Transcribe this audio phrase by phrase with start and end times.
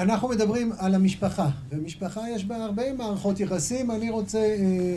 [0.00, 4.96] אנחנו מדברים על המשפחה, ומשפחה יש בה הרבה מערכות יחסים, אני רוצה אה,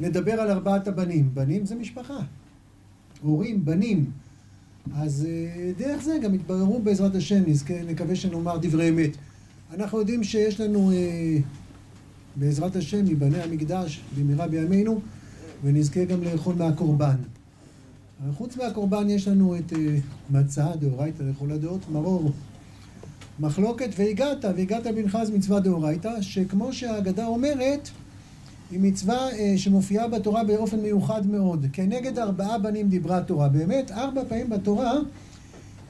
[0.00, 1.30] לדבר על ארבעת הבנים.
[1.34, 2.18] בנים זה משפחה.
[3.22, 4.10] הורים, בנים.
[4.96, 9.10] אז אה, דרך זה גם יתבררו בעזרת השם, נזכה, נקווה שנאמר דברי אמת.
[9.74, 11.38] אנחנו יודעים שיש לנו, אה,
[12.36, 15.00] בעזרת השם, מבני המקדש, במהרה בימינו,
[15.64, 17.16] ונזכה גם לאכול מהקורבן.
[18.36, 19.96] חוץ מהקורבן יש לנו את אה,
[20.30, 22.32] מצה דאורייתא לכל הדעות, מרור.
[23.40, 27.88] מחלוקת והגעת, והגעת בנחז מצווה דאורייתא, שכמו שהאגדה אומרת,
[28.70, 31.66] היא מצווה אה, שמופיעה בתורה באופן מיוחד מאוד.
[31.72, 33.48] כנגד ארבעה בנים דיברה התורה.
[33.48, 35.00] באמת, ארבע פעמים בתורה אה,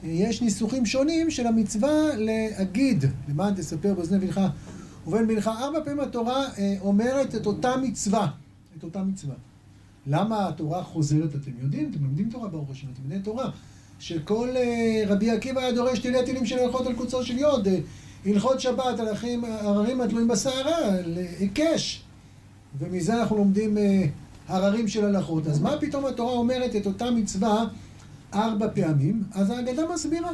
[0.03, 4.41] יש ניסוחים שונים של המצווה להגיד, למען תספר באוזני בנך
[5.07, 5.47] ובן בנך.
[5.47, 8.27] ארבע פעמים התורה אה, אומרת את אותה מצווה.
[8.77, 9.35] את אותה מצווה.
[10.07, 11.91] למה התורה חוזרת, אתם יודעים?
[11.91, 13.51] אתם לומדים תורה ברוך השם, אתם יודעים תורה.
[14.01, 14.49] שכל
[15.07, 17.67] רבי עקיבא היה דורש תילי תילים של הלכות על קוצו של יוד,
[18.25, 20.77] הלכות שבת, הלכים, הררים התלויים בסערה,
[21.39, 22.03] היקש.
[22.79, 24.05] ומזה אנחנו לומדים אה,
[24.47, 25.47] הררים של הלכות.
[25.47, 27.65] אז מה פתאום התורה אומרת את אותה מצווה
[28.33, 29.23] ארבע פעמים?
[29.31, 30.31] אז ההגדה מסבירה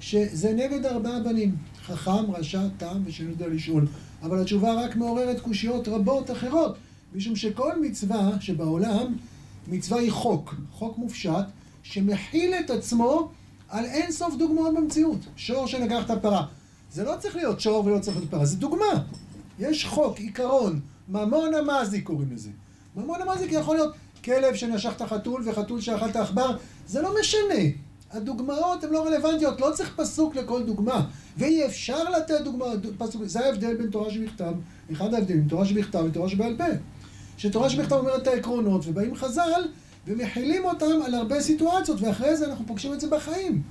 [0.00, 1.56] שזה נגד ארבעה בנים,
[1.86, 3.86] חכם, רשע, תם ושאין יודע לשאול.
[4.22, 6.76] אבל התשובה רק מעוררת קושיות רבות אחרות,
[7.14, 9.14] משום שכל מצווה שבעולם,
[9.68, 11.44] מצווה היא חוק, חוק מופשט,
[11.82, 13.30] שמכיל את עצמו
[13.68, 15.18] על אין סוף דוגמאות במציאות.
[15.36, 16.46] שור שנגח את הפרה.
[16.92, 19.02] זה לא צריך להיות שור ולא צריך להיות פרה, זה דוגמה.
[19.58, 22.50] יש חוק, עיקרון, ממון המזיק קוראים לזה.
[22.96, 23.94] ממון המזיק יכול להיות
[24.24, 27.64] כלב שנשך את החתול וחתול שאכל את העכבר, זה לא משנה.
[28.10, 31.06] הדוגמאות הן לא רלוונטיות, לא צריך פסוק לכל דוגמה.
[31.36, 32.66] ואי אפשר לתת דוגמה,
[32.98, 34.54] פסוק, זה ההבדל בין תורה שבכתב,
[34.92, 36.64] אחד ההבדלים, תורה שבכתב ותורה שבעל פה.
[37.38, 39.68] שתורה שבכתב אומרת את העקרונות, ובאים חז"ל
[40.06, 43.62] ומכילים אותם על הרבה סיטואציות, ואחרי זה אנחנו פוגשים את זה בחיים.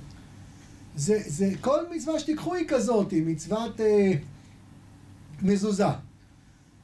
[0.96, 4.12] זה, זה, כל מצווה שתיקחו היא כזאת, היא מצוות אה,
[5.42, 5.86] מזוזה.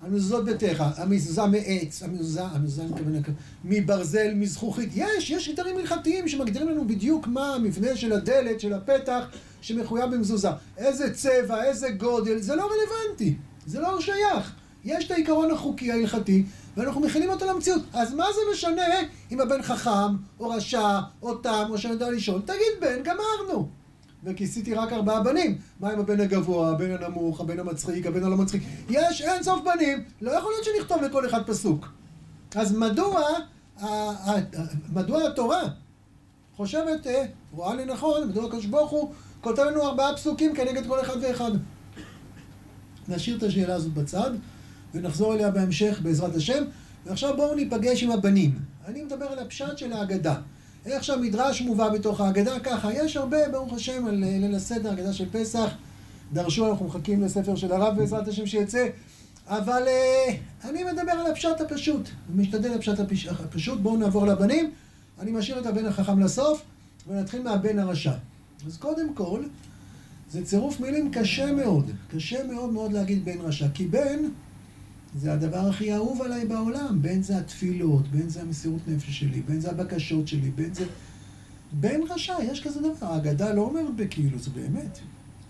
[0.02, 3.22] המזוזות ביתך, המזוזה מעץ, המזוזה, המזוזה מתכוון
[3.64, 9.24] מברזל, מזכוכית, יש, יש יתרים הלכתיים שמגדירים לנו בדיוק מה המבנה של הדלת, של הפתח,
[9.60, 10.48] שמחויב במזוזה.
[10.76, 13.34] איזה צבע, איזה גודל, זה לא רלוונטי,
[13.66, 14.54] זה לא שייך.
[14.84, 16.44] יש את העיקרון החוקי ההלכתי,
[16.78, 17.82] ואנחנו מכינים אותו למציאות.
[17.92, 18.82] אז מה זה משנה
[19.30, 22.40] אם הבן חכם, או רשע, או תם, או שאני יודע לשאול?
[22.44, 23.68] תגיד בן, גמרנו.
[24.24, 25.58] וכיסיתי רק ארבעה בנים.
[25.80, 28.62] מה עם הבן הגבוה, הבן הנמוך, הבן המצחיק, הבן הלא מצחיק?
[28.90, 31.88] יש אין סוף בנים, לא יכול להיות שנכתוב לכל אחד פסוק.
[32.54, 33.22] אז מדוע,
[34.92, 35.62] מדוע התורה
[36.56, 41.00] חושבת, אה, רואה לי נכון, מדוע הקדוש ברוך הוא כותב לנו ארבעה פסוקים כנגד כל
[41.00, 41.50] אחד ואחד.
[43.08, 44.30] נשאיר את השאלה הזאת בצד,
[44.94, 46.64] ונחזור אליה בהמשך בעזרת השם.
[47.06, 48.58] ועכשיו בואו ניפגש עם הבנים.
[48.86, 50.34] אני מדבר על הפשט של ההגדה.
[50.86, 55.24] איך שהמדרש מובא בתוך ההגדה ככה, יש הרבה, ברוך השם, על ליל הסדר, הגדה של
[55.32, 55.70] פסח,
[56.32, 58.86] דרשו, אנחנו מחכים לספר של הרב בעזרת השם שיצא,
[59.46, 63.00] אבל uh, אני מדבר על הפשט הפשוט, משתדל לפשט
[63.44, 64.70] הפשוט, בואו נעבור לבנים,
[65.20, 66.62] אני משאיר את הבן החכם לסוף,
[67.08, 68.12] ונתחיל מהבן הרשע.
[68.66, 69.42] אז קודם כל,
[70.30, 74.18] זה צירוף מילים קשה מאוד, קשה מאוד מאוד להגיד בן רשע, כי בן
[75.16, 79.60] זה הדבר הכי אהוב עליי בעולם, בין זה התפילות, בין זה המסירות נפש שלי, בין
[79.60, 80.84] זה הבקשות שלי, בין זה...
[81.72, 83.06] בן רשע, יש כזה דבר.
[83.06, 84.98] ההגדה לא אומרת בכאילו, זה באמת.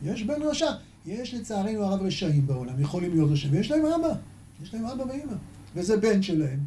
[0.03, 0.71] יש בן רשע.
[1.07, 4.15] יש לצערנו הרב רשעים בעולם, יכולים להיות רשעים, ויש להם אבא.
[4.63, 5.35] יש להם אבא ואמא.
[5.75, 6.59] וזה בן שלהם.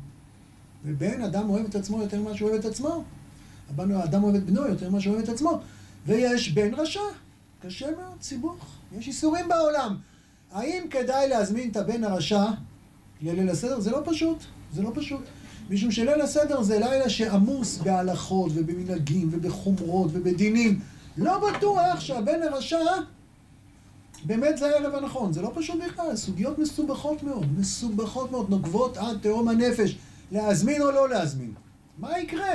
[0.85, 3.03] ובן, אדם אוהב את עצמו יותר ממה שהוא אוהב את עצמו.
[3.77, 5.59] אדם אוהב את בנו יותר ממה שהוא אוהב את עצמו.
[6.07, 6.99] ויש בן רשע.
[7.61, 8.65] קשה מאוד, סיבוך.
[8.97, 9.97] יש איסורים בעולם.
[10.51, 12.45] האם כדאי להזמין את הבן הרשע
[13.21, 14.37] לליל הסדר זה לא פשוט,
[14.73, 15.21] זה לא פשוט.
[15.69, 20.79] משום שליל הסדר זה לילה שעמוס בהלכות ובמנהגים ובחומרות ובדינים.
[21.17, 22.77] לא בטוח שהבן הרשע
[24.25, 29.17] באמת זה הערב הנכון, זה לא פשוט בכלל, סוגיות מסובכות מאוד, מסובכות מאוד, נוגבות עד
[29.21, 29.97] תהום הנפש,
[30.31, 31.53] להזמין או לא להזמין.
[31.97, 32.53] מה יקרה?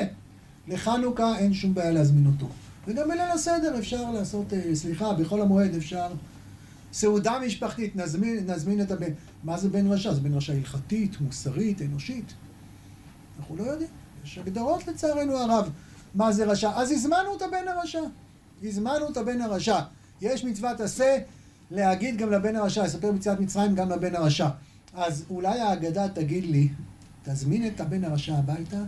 [0.68, 2.46] לחנוכה אין שום בעיה להזמין אותו.
[2.86, 6.06] וגם בליל הסדר אפשר לעשות, אה, סליחה, בחול המועד אפשר
[6.92, 9.10] סעודה משפחתית, נזמין, נזמין את הבן.
[9.46, 10.14] מה זה בן רשע?
[10.14, 12.34] זה בן רשע הלכתית, מוסרית, אנושית.
[13.38, 13.90] אנחנו לא יודעים.
[14.24, 15.70] יש הגדרות לצערנו הרב
[16.14, 16.70] מה זה רשע.
[16.74, 18.00] אז הזמנו את הבן הרשע.
[18.62, 19.80] הזמנו את הבן הרשע.
[20.20, 21.18] יש מצוות עשה
[21.70, 24.48] להגיד גם לבן הרשע, לספר ביציאת מצרים גם לבן הרשע.
[24.94, 26.68] אז אולי ההגדה תגיד לי,
[27.24, 28.82] תזמין את הבן הרשע הביתה,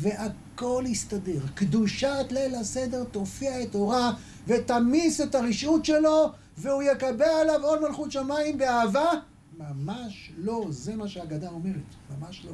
[0.00, 1.40] והכל יסתדר.
[1.54, 4.12] קדושת ליל הסדר תופיע את אורה
[4.46, 9.10] ותמיס את הרשעות שלו והוא יקבל עליו עוד מלכות שמיים באהבה?
[9.58, 11.74] ממש לא, זה מה שהאגדה אומרת,
[12.18, 12.52] ממש לא.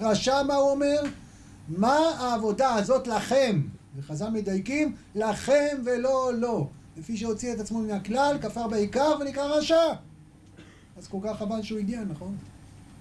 [0.00, 1.00] רשע מה הוא אומר?
[1.68, 3.62] מה העבודה הזאת לכם?
[3.96, 6.66] וחז"ל מדייקים, לכם ולא לא.
[6.96, 9.92] לפי שהוציא את עצמו מן הכלל, כפר בעיקר ונקרא רשע.
[10.96, 12.36] אז כל כך חבל שהוא הגיע, נכון?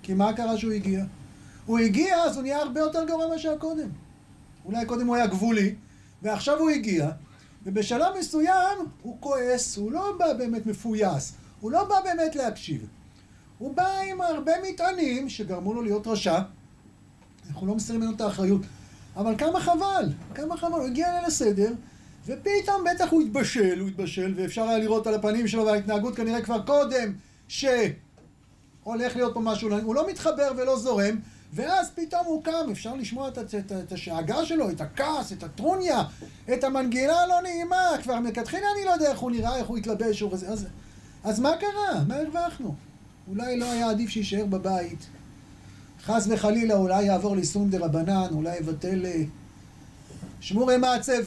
[0.04, 1.06] כי מה קרה שהוא הגיע?
[1.66, 3.90] הוא הגיע, אז הוא נהיה הרבה יותר גרוע ממה שהיה קודם.
[4.66, 5.76] אולי קודם הוא היה גבולי,
[6.22, 7.12] ועכשיו הוא הגיע,
[7.64, 12.88] ובשלב מסוים הוא כועס, הוא לא בא באמת מפויס, הוא לא בא באמת להקשיב.
[13.62, 16.40] הוא בא עם הרבה מטענים שגרמו לו להיות רשע,
[17.50, 18.62] אנחנו לא מסירים ממנו את האחריות,
[19.16, 21.74] אבל כמה חבל, כמה חבל, הוא הגיע ליל הסדר,
[22.26, 26.62] ופתאום בטח הוא התבשל, הוא התבשל, ואפשר היה לראות על הפנים שלו וההתנהגות כנראה כבר
[26.62, 27.14] קודם,
[27.48, 31.20] שהולך להיות פה משהו, הוא לא מתחבר ולא זורם,
[31.54, 35.44] ואז פתאום הוא קם, אפשר לשמוע את, את, את, את השאגה שלו, את הכעס, את
[35.44, 36.04] הטרוניה,
[36.54, 40.24] את המנגינה הלא נעימה, כבר מלכתחילה אני לא יודע איך הוא נראה, איך הוא התלבש,
[40.24, 40.68] אז, אז,
[41.24, 42.04] אז מה קרה?
[42.08, 42.91] מה הרווחנו?
[43.28, 45.08] אולי לא היה עדיף שיישאר בבית.
[46.04, 49.24] חס וחלילה אולי יעבור ליסון דה רבנן, אולי יבטל אה,
[50.40, 51.18] שמורי מעצה,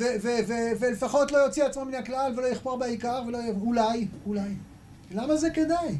[0.80, 3.38] ולפחות לא יוציא עצמו מן הכלל ולא יכפור בעיקר, ולא...
[3.60, 4.54] אולי, אולי.
[5.10, 5.98] למה זה כדאי?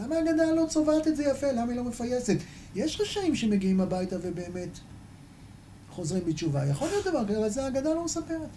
[0.00, 1.52] למה הגדה לא צובעת את זה יפה?
[1.52, 2.36] למה היא לא מפייסת?
[2.74, 4.78] יש רשעים שמגיעים הביתה ובאמת
[5.90, 6.66] חוזרים בתשובה.
[6.66, 8.48] יכול להיות דבר כזה, אבל זה הגדה לא מספרת.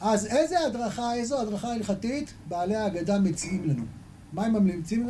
[0.00, 3.84] אז איזה הדרכה, איזו הדרכה הלכתית בעלי ההגדה מציעים לנו?
[4.32, 5.08] מה הם ממליצים,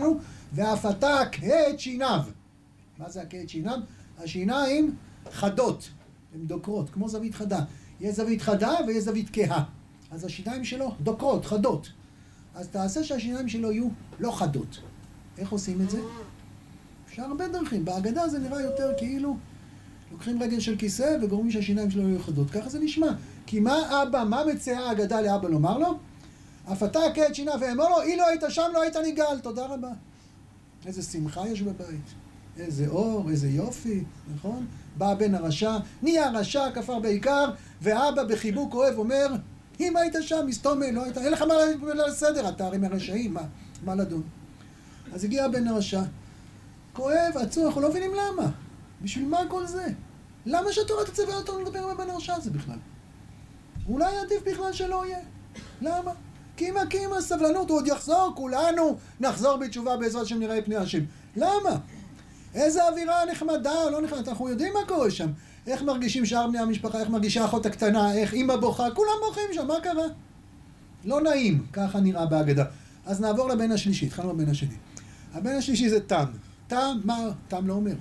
[0.00, 0.18] לנו?
[0.52, 2.20] ואף אתה כהה את שיניו.
[2.98, 3.78] מה זה הכהה את שיניו?
[4.18, 4.94] השיניים
[5.30, 5.90] חדות,
[6.34, 7.60] הן דוקרות, כמו זווית חדה.
[8.00, 9.64] יש זווית חדה ויש זווית כהה.
[10.10, 11.92] אז השיניים שלו דוקרות, חדות.
[12.54, 13.88] אז תעשה שהשיניים שלו יהיו
[14.20, 14.80] לא חדות.
[15.38, 16.00] איך עושים את זה?
[17.08, 17.84] אפשר הרבה דרכים.
[17.84, 19.36] בהגדה זה נראה יותר כאילו
[20.12, 22.50] לוקחים רגל של כיסא וגורמים שהשיניים שלו יהיו חדות.
[22.50, 23.12] ככה זה נשמע.
[23.46, 25.98] כי מה אבא, מה מציעה ההגדה לאבא לומר לו?
[26.72, 29.38] אף אתה הכה את שיניו ואמר לו, אילו היית שם לא היית נגאל.
[29.38, 29.90] תודה רבה.
[30.86, 32.14] איזה שמחה יש בבית.
[32.58, 34.04] איזה אור, איזה יופי,
[34.34, 34.66] נכון?
[34.98, 37.50] בא בן הרשע, נהיה רשע, כפר בעיקר,
[37.82, 39.26] ואבא בחיבוק אוהב אומר,
[39.80, 41.54] אם היית שם, מסתומה, לא היית, אין לך מה
[41.94, 43.42] לסדר, אתה הרי מרשעים, מה,
[43.84, 44.22] מה לדון?
[45.12, 46.02] אז הגיע בן הרשע,
[46.92, 48.50] כואב, עצוב, אנחנו לא מבינים למה.
[49.02, 49.86] בשביל מה כל זה?
[50.46, 52.78] למה שהתורה תצווה אותו לדבר עם הבן הרשע הזה בכלל?
[53.88, 55.18] אולי עדיף בכלל שלא יהיה.
[55.80, 56.12] למה?
[56.56, 61.00] כי אם הקים הסבלנות, הוא עוד יחזור, כולנו נחזור בתשובה בעזרת השם נראה פני השם.
[61.36, 61.76] למה?
[62.54, 65.28] איזה אווירה נחמדה, לא נחמדה, אנחנו יודעים מה קורה שם.
[65.66, 69.66] איך מרגישים שאר בני המשפחה, איך מרגישה האחות הקטנה, איך אימא בוכה, כולם בוכים שם,
[69.66, 70.06] מה קרה?
[71.04, 72.64] לא נעים, ככה נראה בהגדה.
[73.06, 74.74] אז נעבור לבן השלישי, התחלנו בבן השני.
[75.34, 76.24] הבן השלישי זה תם.
[76.66, 77.16] תם, מה?
[77.48, 77.94] תם לא אומר.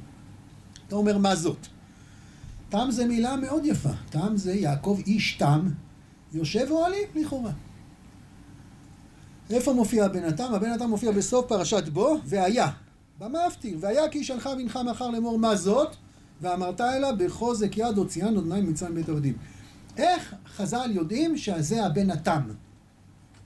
[0.88, 1.68] אתה אומר מה זאת.
[2.70, 3.90] תם זה מילה מאוד יפה.
[4.10, 5.70] תם זה יעקב איש תם,
[6.34, 7.52] יושב אוהלי לכאורה.
[9.50, 10.54] איפה מופיע הבן התם?
[10.54, 12.68] הבן התם מופיע בסוף פרשת בו, והיה.
[13.20, 15.96] במפטיר, והיה כי שלחה בנך מחר לאמור מה זאת,
[16.42, 19.38] ואמרת אלה בחוזק יד הוציאן אדוני מצרים בית עבדים.
[19.98, 22.42] איך חז"ל יודעים שזה הבן התם?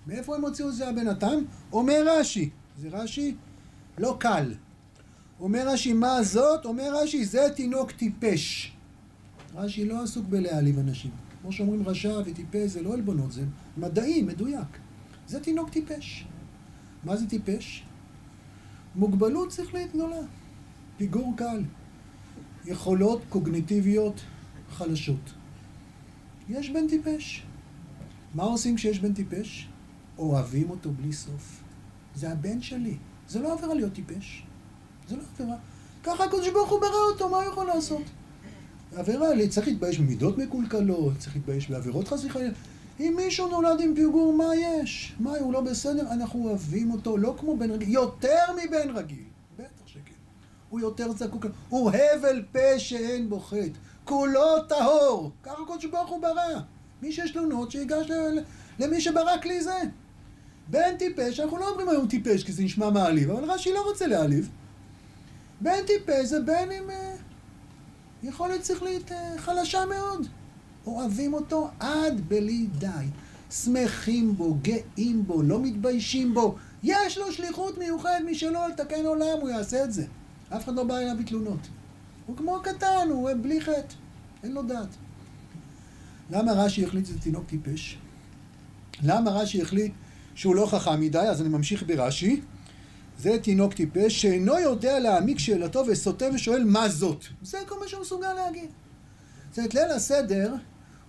[0.07, 1.43] מאיפה הם הוציאו זה הבן התם?
[1.73, 2.49] אומר רש"י,
[2.81, 3.35] זה רש"י
[3.97, 4.53] לא קל.
[5.39, 6.65] אומר רש"י, מה זאת?
[6.65, 8.71] אומר רש"י, זה תינוק טיפש.
[9.55, 11.11] רש"י לא עסוק בלהעליב אנשים.
[11.41, 13.43] כמו שאומרים רשע וטיפש, זה לא עלבונות, זה
[13.77, 14.77] מדעי, מדויק.
[15.27, 16.25] זה תינוק טיפש.
[17.03, 17.83] מה זה טיפש?
[18.95, 20.21] מוגבלות שכלית גדולה.
[20.97, 21.63] פיגור קל.
[22.65, 24.21] יכולות קוגניטיביות
[24.71, 25.33] חלשות.
[26.49, 27.43] יש בן טיפש.
[28.35, 29.67] מה עושים כשיש בן טיפש?
[30.17, 31.63] אוהבים אותו בלי סוף.
[32.15, 32.97] זה הבן שלי.
[33.27, 34.45] זה לא עבירה להיות טיפש.
[35.07, 35.57] זה לא עבירה.
[36.03, 38.03] ככה הקדוש ברוך הוא ברא אותו, מה הוא יכול לעשות?
[38.95, 42.53] עבירה, צריך להתבייש במידות מקולקלות, צריך להתבייש בעבירות חס וחלילה.
[42.99, 45.15] אם מישהו נולד עם פיגור, מה יש?
[45.19, 46.11] מה, הוא לא בסדר?
[46.11, 49.23] אנחנו אוהבים אותו, לא כמו בן רגיל, יותר מבן רגיל.
[49.57, 49.99] בטח שכן.
[50.69, 53.79] הוא יותר זקוק, הוא הבל פה שאין בו חטא.
[54.03, 55.31] כולו טהור.
[55.43, 56.59] ככה הקדוש ברוך הוא ברא.
[57.01, 58.07] מי שיש תלונות, שיגש
[58.79, 59.81] למי שברק לי זה.
[60.67, 64.07] בן טיפש, אנחנו לא אומרים היום טיפש כי זה נשמע מעליב, אבל רש"י לא רוצה
[64.07, 64.49] להעליב.
[65.61, 67.15] בן טיפש זה בן עם אה,
[68.23, 70.27] יכולת שכלית אה, חלשה מאוד.
[70.87, 72.87] אוהבים אותו עד בלי די.
[73.51, 76.55] שמחים בו, גאים בו, לא מתביישים בו.
[76.83, 80.05] יש לו שליחות מיוחדת משלו לתקן עולם, הוא יעשה את זה.
[80.49, 81.59] אף אחד לא בא אליו בתלונות.
[82.25, 83.95] הוא כמו קטן, הוא בלי חטא.
[84.43, 84.87] אין לו דעת.
[86.31, 87.97] למה רש"י החליט שזה תינוק טיפש?
[89.03, 89.93] למה רש"י החליט
[90.35, 91.19] שהוא לא חכם מדי?
[91.19, 92.41] אז אני ממשיך ברש"י.
[93.19, 97.25] זה תינוק טיפש שאינו יודע להעמיק שאלתו וסוטה ושואל מה זאת.
[97.41, 98.69] זה כל מה שהוא מסוגל להגיד.
[99.49, 100.55] זאת אומרת, ליל הסדר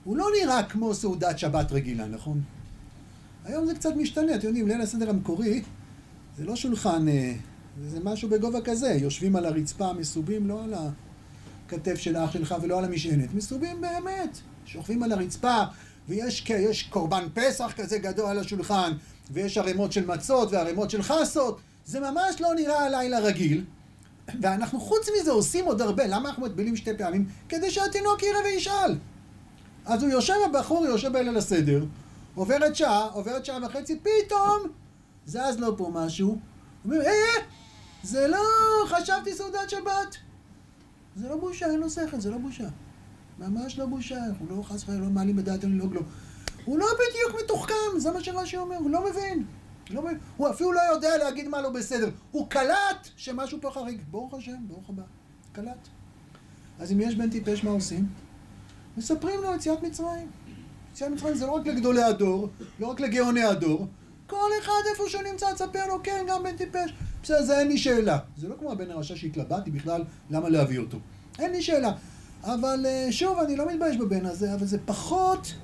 [0.06, 2.40] הוא לא נראה כמו סעודת שבת רגילה, נכון?
[3.44, 5.62] היום זה קצת משתנה, אתם יודעים, ליל הסדר המקורי
[6.38, 7.34] זה לא שולחן, אה,
[7.88, 10.74] זה משהו בגובה כזה, יושבים על הרצפה מסובים לא על
[11.66, 15.62] הכתף של האח שלך ולא על המשענת, מסובים באמת, שוכבים על הרצפה,
[16.08, 18.92] ויש יש קורבן פסח כזה גדול על השולחן,
[19.30, 23.64] ויש ערימות של מצות וערימות של חסות, זה ממש לא נראה לילה רגיל.
[24.40, 27.26] ואנחנו חוץ מזה עושים עוד הרבה, למה אנחנו מטבילים שתי פעמים?
[27.48, 28.94] כדי שהתינוק יראה וישאל.
[29.86, 31.84] אז הוא יושב, הבחור יושב בליל הסדר,
[32.34, 34.58] עוברת שעה, עוברת שעה וחצי, פתאום
[35.26, 36.38] זז לו פה משהו,
[36.84, 37.42] אומר, אה, אה,
[38.02, 38.38] זה לא,
[38.86, 40.16] חשבתי סעודת שבת.
[41.16, 42.68] זה לא בושה, אין לו שכל, זה לא בושה.
[43.38, 46.00] ממש לא בושה, אנחנו לא חס וחלילה לא מעלים בדעת לנהוג לו.
[46.64, 49.44] הוא לא בדיוק מתוחכם, זה מה שרש"י אומר, הוא לא מבין.
[49.90, 50.18] לא מבין.
[50.36, 52.10] הוא אפילו לא יודע להגיד מה לא בסדר.
[52.30, 54.00] הוא קלט שמשהו פה חריג.
[54.10, 55.02] ברוך השם, ברוך הבא.
[55.52, 55.88] קלט.
[56.78, 58.06] אז אם יש בן טיפש, מה עושים?
[58.96, 60.28] מספרים לו יציאת מצרים.
[60.92, 62.48] יציאת מצרים זה לא רק לגדולי הדור,
[62.80, 63.86] לא רק לגאוני הדור.
[64.26, 66.92] כל אחד איפה שהוא נמצא, תספר לו, כן, גם בן טיפש.
[67.22, 68.18] בסדר, זה אין לי שאלה.
[68.36, 70.98] זה לא כמו הבן הרשע שהתלבטתי בכלל, למה להביא אותו.
[71.38, 71.92] אין לי שאלה.
[72.44, 75.54] אבל אה, שוב, אני לא מתבייש בבן הזה, אבל זה פחות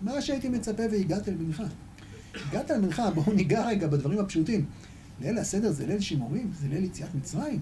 [0.00, 1.62] מה שהייתי מצפה והגעת אל בנך.
[2.34, 4.66] הגעת אל בנך, בואו ניגע רגע בדברים הפשוטים.
[5.20, 7.60] ליל הסדר זה ליל שימורים, זה ליל יציאת מצרים.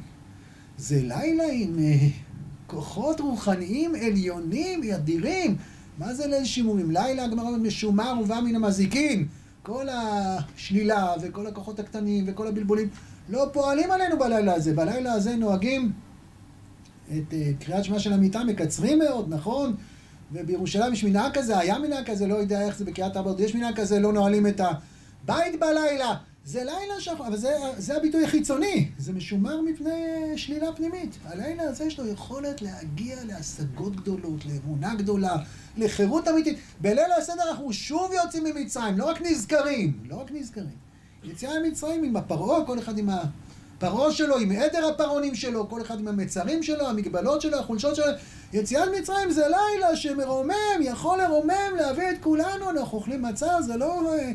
[0.79, 2.30] זה לילה עם uh,
[2.71, 5.57] כוחות רוחניים עליונים, אדירים.
[5.99, 6.91] מה זה ליל שימורים?
[6.91, 9.27] לילה, הגמרא משומר ובא מן המזיקין.
[9.63, 12.89] כל השלילה וכל הכוחות הקטנים וכל הבלבולים
[13.29, 14.75] לא פועלים עלינו בלילה הזה.
[14.75, 15.93] בלילה הזה נוהגים
[17.09, 19.75] את אה, קריאת שמע של המיטה, מקצרים מאוד, נכון?
[20.33, 23.77] ובירושלים יש מנהג כזה, היה מנהג כזה, לא יודע איך זה בקריאת ארבע, יש מנהג
[23.77, 26.15] כזה, לא נועלים את הבית בלילה.
[26.45, 29.93] זה לילה שחור, אבל זה, זה הביטוי החיצוני, זה משומר מפני
[30.37, 31.19] שלילה פנימית.
[31.25, 35.37] הלילה הזה יש לו יכולת להגיע להשגות גדולות, לאמונה גדולה,
[35.77, 36.59] לחירות אמיתית.
[36.81, 40.77] בליל הסדר אנחנו שוב יוצאים ממצרים, לא רק נזכרים, לא רק נזכרים.
[41.25, 46.01] יציאה ממצרים עם הפרעה, כל אחד עם הפרעה שלו, עם עדר הפרעונים שלו, כל אחד
[46.01, 48.05] עם המצרים שלו, המגבלות שלו, החולשות שלו.
[48.53, 54.01] יציאת מצרים זה לילה שמרומם, יכול לרומם, להביא את כולנו, אנחנו אוכלים מצה, זה לא
[54.17, 54.35] uh,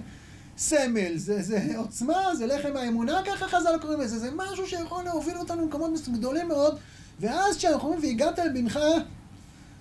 [0.58, 5.38] סמל, זה, זה עוצמה, זה לחם האמונה, ככה חז"ל קוראים לזה, זה משהו שיכול להוביל
[5.38, 6.78] אותנו למקומות גדולים מאוד,
[7.20, 8.80] ואז כשאנחנו אומרים והגעת אל בנך,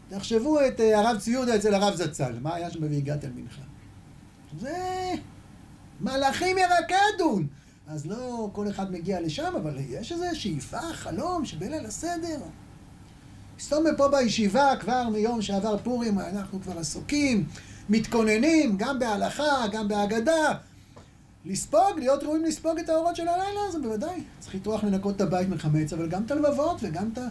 [0.09, 3.59] תחשבו את uh, הרב ציודה אצל הרב זצ"ל, מה היה שם ב"והגעת אל בנך"?
[4.61, 5.12] זה
[6.00, 7.47] מלאכים ירקדון.
[7.87, 12.40] אז לא כל אחד מגיע לשם, אבל יש איזו שאיפה, חלום, שבליל הסדר.
[13.61, 17.47] סתום פה בישיבה, כבר מיום שעבר פורים, אנחנו כבר עסוקים,
[17.88, 20.53] מתכוננים, גם בהלכה, גם בהגדה.
[21.45, 24.21] לספוג, להיות ראויים לספוג את האורות של הלילה הזה, בוודאי.
[24.41, 27.26] צריך לטרוח לנקות את הבית מחמץ, אבל גם את הלבבות וגם את ה...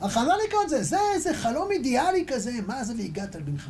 [0.00, 3.68] הכנה לקראת זה, זה איזה חלום אידיאלי כזה, מה זה והגעת על בנך.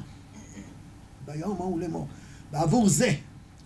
[1.24, 2.06] ביום ההוא לאמור.
[2.50, 3.10] בעבור זה.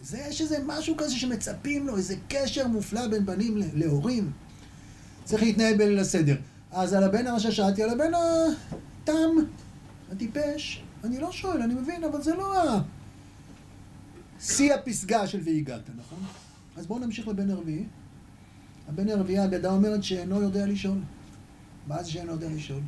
[0.03, 4.33] זה, יש איזה משהו כזה שמצפים לו, איזה קשר מופלא בין בנים להורים.
[5.25, 6.37] צריך להתנהל בליל הסדר.
[6.73, 9.31] אז על הבן הרשע שאלתי, על הבן התם,
[10.12, 12.55] הטיפש, אני לא שואל, אני מבין, אבל זה לא
[14.41, 16.19] שיא הפסגה של והגעת, נכון?
[16.77, 17.85] אז בואו נמשיך לבן הרביעי.
[18.89, 20.99] הבן הרביעי, האגדה אומרת שאינו יודע לשאול.
[21.87, 22.81] מה זה שאינו יודע לשאול?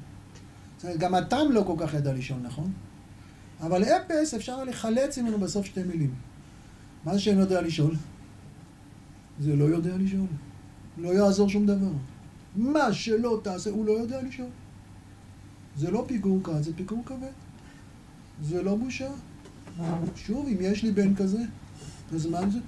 [0.76, 2.72] זאת אומרת, גם התם לא כל כך ידע לשאול, נכון?
[3.60, 6.14] אבל אפס אפשר לחלץ ממנו בסוף שתי מילים.
[7.04, 7.94] מה זה שאינו יודע לשאול?
[9.40, 10.26] זה לא יודע לשאול.
[10.98, 11.92] לא יעזור שום דבר.
[12.56, 14.48] מה שלא תעשה, הוא לא יודע לשאול.
[15.76, 17.43] זה לא פיגור קל, זה פיגור כבד.
[18.42, 19.10] זה לא בושה.
[20.16, 21.38] שוב, אם יש לי בן כזה,
[22.14, 22.58] אז מה זה?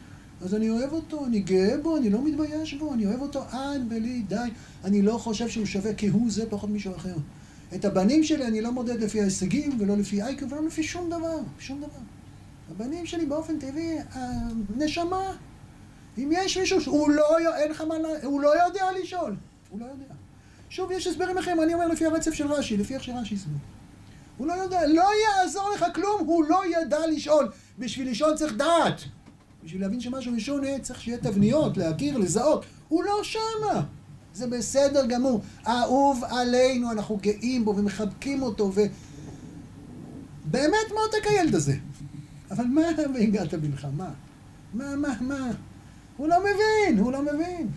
[0.41, 3.89] אז אני אוהב אותו, אני גאה בו, אני לא מתבייש בו, אני אוהב אותו עד
[3.89, 4.37] בלי די.
[4.85, 7.15] אני לא חושב שהוא שווה כהוא זה פחות מישהו אחר.
[7.75, 11.39] את הבנים שלי אני לא מודד לפי ההישגים ולא לפי אייקו ולא לפי שום דבר,
[11.59, 11.99] שום דבר.
[12.71, 15.37] הבנים שלי באופן טבעי, הנשמה.
[16.19, 19.37] אם יש מישהו שהוא לא, אין לך מה, הוא לא יודע לשאול.
[19.71, 20.15] הוא לא יודע.
[20.71, 23.59] שוב, יש הסברים אחרים, אני אומר לפי הרצף של רש"י, לפי איך שרש"י הסביר.
[24.37, 27.49] הוא לא יודע, לא יעזור לך כלום, הוא לא ידע לשאול.
[27.79, 29.01] בשביל לשאול צריך דעת.
[29.65, 32.65] בשביל להבין שמשהו משונה צריך שיהיה תבניות, להכיר, לזהות.
[32.89, 33.83] הוא לא שמה.
[34.35, 35.41] זה בסדר גמור.
[35.67, 38.81] אהוב עלינו, אנחנו גאים בו ומחבקים אותו, ו...
[40.45, 41.75] באמת מותק הילד הזה.
[42.51, 42.83] אבל מה
[43.15, 43.87] והגעת בנך?
[43.97, 44.11] מה?
[44.75, 45.51] מה, מה, מה?
[46.17, 47.69] הוא לא מבין, הוא לא מבין.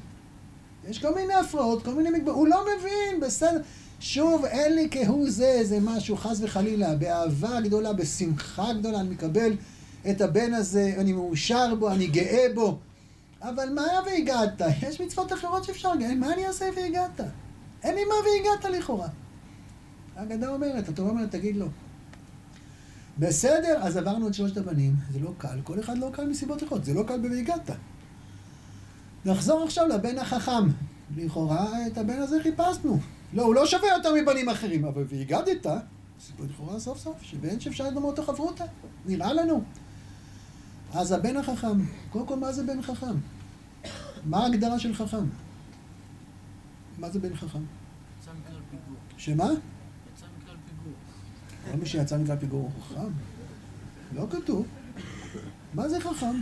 [0.90, 3.62] יש כל מיני הפרעות, כל מיני מגבלות, הוא לא מבין, בסדר.
[4.00, 9.52] שוב, אין לי כהוא זה איזה משהו, חס וחלילה, באהבה גדולה, בשמחה גדולה, אני מקבל
[10.10, 12.80] את הבן הזה, אני מאושר בו, אני גאה בו.
[13.42, 14.62] אבל מה והגעת?
[14.82, 17.22] יש מצוות אחרות שאפשר, מה אני אעשה והגעת?
[17.84, 19.08] אין לי מה והגעת לכאורה.
[20.16, 21.68] האגדה אומרת, התורה אומרת, תגיד לו.
[23.18, 26.86] בסדר, אז עברנו את שלושת הבנים, זה לא קל, כל אחד לא קל מסיבות אחרות,
[26.86, 27.70] זה לא קל ב"והגעת".
[29.26, 30.70] נחזור עכשיו לבן החכם.
[31.18, 33.00] לכאורה, את הבן הזה חיפשנו.
[33.34, 35.68] לא, הוא לא שווה יותר מבנים אחרים, אבל והגדת,
[36.20, 38.66] סיפור לכאורה סוף סוף, שבן שאפשר לדמות אותו חברותא,
[39.06, 39.64] נראה לנו.
[40.94, 43.16] אז הבן החכם, קודם כל מה זה בן חכם?
[44.26, 45.26] מה ההגדרה של חכם?
[46.98, 47.60] מה זה בן חכם?
[48.22, 48.98] יצא מכלל פיגור.
[49.18, 49.44] שמה?
[49.44, 50.94] יצא מכלל פיגור.
[51.72, 53.12] כל מי שיצא מכלל פיגור הוא חכם?
[54.16, 54.66] לא כתוב.
[55.74, 56.36] מה זה חכם?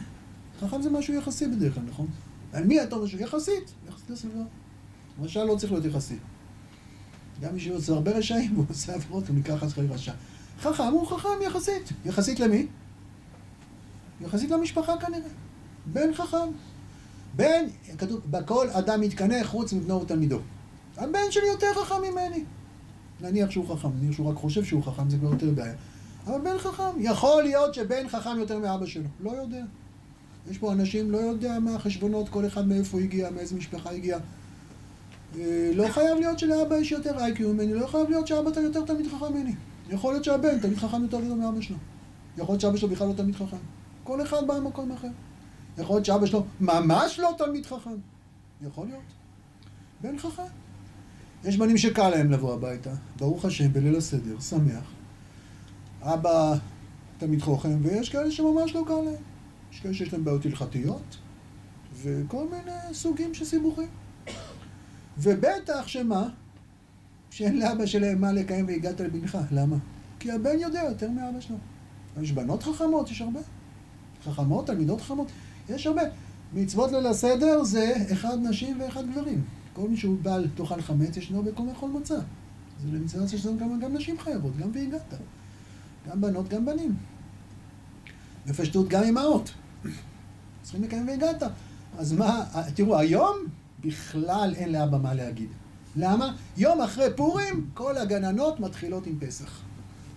[0.60, 2.08] חכם זה משהו יחסי בדרך כלל, נכון?
[2.54, 3.74] על מי אתה אומר שהוא יחסית?
[3.88, 4.44] יחסית לסביבה.
[5.22, 6.18] רשע לא צריך להיות יחסי.
[7.42, 10.14] גם מי שעושה הרבה רשעים והוא עושה עבירות, הוא נקרא חס וחלילה רשע.
[10.62, 11.90] חכם הוא חכם יחסית.
[12.06, 12.68] יחסית למי?
[14.22, 15.30] יחסית למשפחה כנראה.
[15.86, 16.48] בן חכם.
[17.36, 17.66] בן,
[17.98, 20.40] כתוב, בכל אדם מתקנא חוץ מבנו ותלמידו.
[20.98, 22.44] הבן שלי יותר חכם ממני.
[23.22, 25.74] נניח שהוא חכם, נניח שהוא רק חושב שהוא חכם, זה כבר יותר בעיה.
[26.28, 29.64] אבל בן חכם, יכול להיות שבן חכם יותר מאבא שלו, לא יודע.
[30.52, 34.18] יש פה אנשים, לא יודע מה החשבונות, כל אחד מאיפה הגיע, מאיזה משפחה הגיע.
[35.36, 38.86] אה, לא חייב להיות שלאבא יש יותר איי-קיו ממני, לא חייב להיות שאבא אתה יותר
[38.86, 39.56] תלמיד חכם ממני.
[39.90, 41.78] יכול להיות שהבן תלמיד חכם יותר גדול מאבא שלו.
[42.38, 43.58] יכול להיות שאבא שלו בכלל לא תלמיד חכם.
[44.04, 45.08] כל אחד בא ממקום אחר.
[45.78, 47.96] יכול להיות שאבא שלו ממש לא תלמיד חכם.
[48.62, 49.04] יכול להיות.
[50.02, 50.44] בן חכם.
[51.44, 54.92] יש בנים שקל להם לבוא הביתה, ברוך השם, בליל הסדר, שמח.
[56.02, 56.56] אבא
[57.18, 59.22] תלמיד חוכם, ויש כאלה שממש לא קל להם.
[59.74, 61.18] יש כאלה שיש להם בעיות הלכתיות,
[62.02, 63.88] וכל מיני סוגים של סיבוכים.
[65.20, 66.30] ובטח שמה?
[67.30, 69.38] שאין לאבא שלהם מה לקיים והגעת לבנך.
[69.52, 69.76] למה?
[70.20, 71.58] כי הבן יודע יותר מאבא שלו.
[72.22, 73.40] יש בנות חכמות, יש הרבה.
[74.24, 75.28] חכמות, תלמידות חכמות,
[75.70, 76.02] יש הרבה.
[76.54, 79.42] מצוות ליל הסדר זה אחד נשים ואחד גברים.
[79.74, 82.16] כל מי שהוא בעל תאכל חמץ, ישנו בכל אכול מצה.
[82.82, 85.14] זה למצוות שיש לנו גם, גם נשים חייבות, גם והגעת.
[86.10, 86.96] גם בנות, גם בנים.
[88.48, 89.54] בפשטות גם אמהות.
[90.64, 91.44] צריכים לקיים והגעת.
[91.98, 92.44] אז מה,
[92.76, 93.38] תראו, היום
[93.80, 95.50] בכלל אין לאבא מה להגיד.
[95.96, 96.34] למה?
[96.58, 99.62] יום אחרי פורים, כל הגננות מתחילות עם פסח.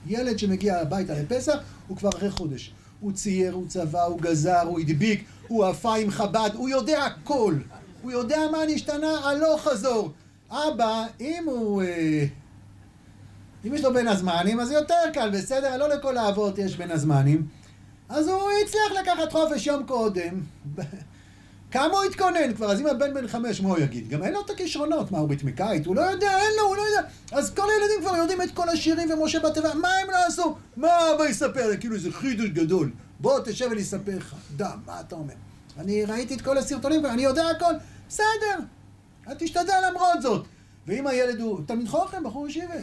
[0.07, 2.73] ילד שמגיע הביתה לפסח, הוא כבר אחרי חודש.
[3.01, 7.55] הוא צייר, הוא צבע, הוא גזר, הוא הדביק, הוא עפה עם חב"ד, הוא יודע הכל.
[8.03, 10.13] הוא יודע מה נשתנה הלוך חזור.
[10.51, 11.83] אבא, אם הוא...
[11.83, 12.27] אה,
[13.67, 15.77] אם יש לו בין הזמנים, אז יותר קל, בסדר?
[15.77, 17.47] לא לכל האבות יש בין הזמנים.
[18.09, 20.41] אז הוא הצליח לקחת חופש יום קודם.
[21.71, 22.73] כמה הוא התכונן כבר?
[22.73, 24.09] אז אם הבן בן חמש, מה הוא יגיד?
[24.09, 25.13] גם אין לו את הכישרונות.
[25.13, 25.87] מה, הוא ריתמיקאית?
[25.87, 27.09] הוא לא יודע, אין לו, הוא לא יודע.
[27.33, 30.57] אז כל הילדים כבר יודעים את כל השירים ומשה בתיבה, מה הם לא עשו?
[30.77, 31.69] מה אבא יספר?
[31.69, 32.91] זה כאילו איזה חידוש גדול.
[33.21, 34.35] בוא, תשב ואני אספר לך.
[34.57, 35.35] דם, מה אתה אומר?
[35.79, 37.75] אני ראיתי את כל הסרטונים, אני יודע הכל.
[38.09, 38.59] בסדר,
[39.27, 40.47] אז תשתדל למרות זאת.
[40.87, 42.75] ואם הילד הוא תלמיד חוכם, בחור ישיבה.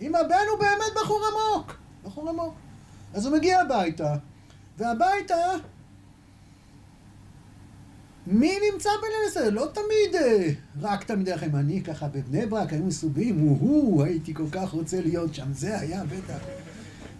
[0.00, 2.54] אם הבן הוא באמת בחור עמוק, בחור עמוק.
[3.14, 4.14] אז הוא מגיע הביתה,
[4.78, 5.36] והביתה...
[8.26, 9.50] מי נמצא בליל הסדר?
[9.50, 11.56] לא תמיד אה, רק תלמידי החיים.
[11.56, 15.52] אני ככה בבני ברק, היו מסובים, הוא, הייתי כל כך רוצה להיות שם.
[15.52, 16.38] זה היה בטח.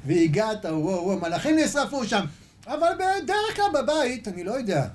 [0.06, 2.24] והגעת, וואו, וואו, מלאכים נשרפו שם.
[2.66, 4.86] אבל בדרך כלל בבית, אני לא יודע.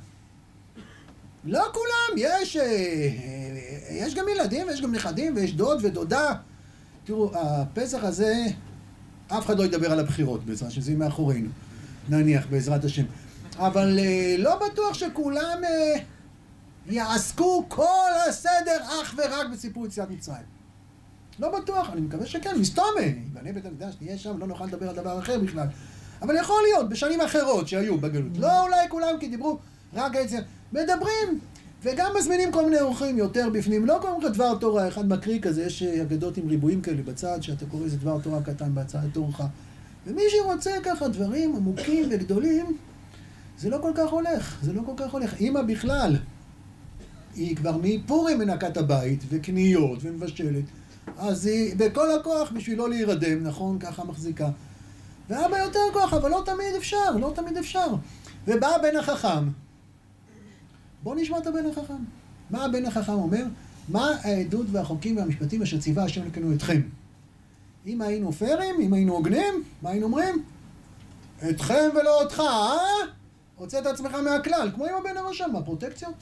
[1.45, 3.09] לא כולם, יש, אה, אה,
[3.91, 6.33] יש גם ילדים ויש גם נכדים ויש דוד ודודה.
[7.03, 8.45] תראו, הפסח הזה,
[9.27, 11.49] אף אחד לא ידבר על הבחירות בעזרת השם, זה מאחורינו,
[12.09, 13.03] נניח, בעזרת השם.
[13.59, 15.61] אבל אה, לא בטוח שכולם
[16.87, 20.59] יעסקו כל הסדר אך ורק בסיפור יציאת מצרים.
[21.39, 23.01] לא בטוח, אני מקווה שכן, מסתומה.
[23.01, 25.67] ייבנה בית המקדש, נהיה שם, לא נוכל לדבר על דבר אחר בכלל.
[26.21, 28.37] אבל יכול להיות, בשנים אחרות שהיו בגלות.
[28.37, 29.57] לא אולי כולם, כי דיברו
[29.93, 30.39] רק זה.
[30.73, 31.39] מדברים,
[31.83, 33.85] וגם מזמינים כל מיני אורחים יותר בפנים.
[33.85, 37.65] לא קוראים לך דבר תורה, אחד מקריא כזה, יש אגדות עם ריבועים כאלה בצד, שאתה
[37.65, 39.41] קורא איזה דבר תורה קטן בצד תורך.
[40.07, 42.77] ומי שרוצה ככה דברים עמוקים וגדולים,
[43.59, 45.41] זה לא כל כך הולך, זה לא כל כך הולך.
[45.41, 46.15] אמא בכלל,
[47.35, 50.63] היא כבר מפורים מנקה את הבית, וקניות, ומבשלת,
[51.17, 53.79] אז היא בכל הכוח בשביל לא להירדם, נכון?
[53.79, 54.49] ככה מחזיקה.
[55.29, 57.87] ואבא יותר כוח, אבל לא תמיד אפשר, לא תמיד אפשר.
[58.47, 59.49] ובא הבן החכם,
[61.03, 62.03] בואו נשמע את הבן החכם.
[62.49, 63.43] מה הבן החכם אומר?
[63.89, 66.81] מה העדות והחוקים והמשפטים אשר ציווה השם לקנו אתכם?
[67.87, 70.43] אם היינו פיירים, אם היינו הוגנים, מה היינו אומרים?
[71.49, 73.18] אתכם ולא אותך, אה?
[73.59, 76.13] הוצא את עצמך מהכלל, כמו עם הבן הרשע, מה פרוטקציות?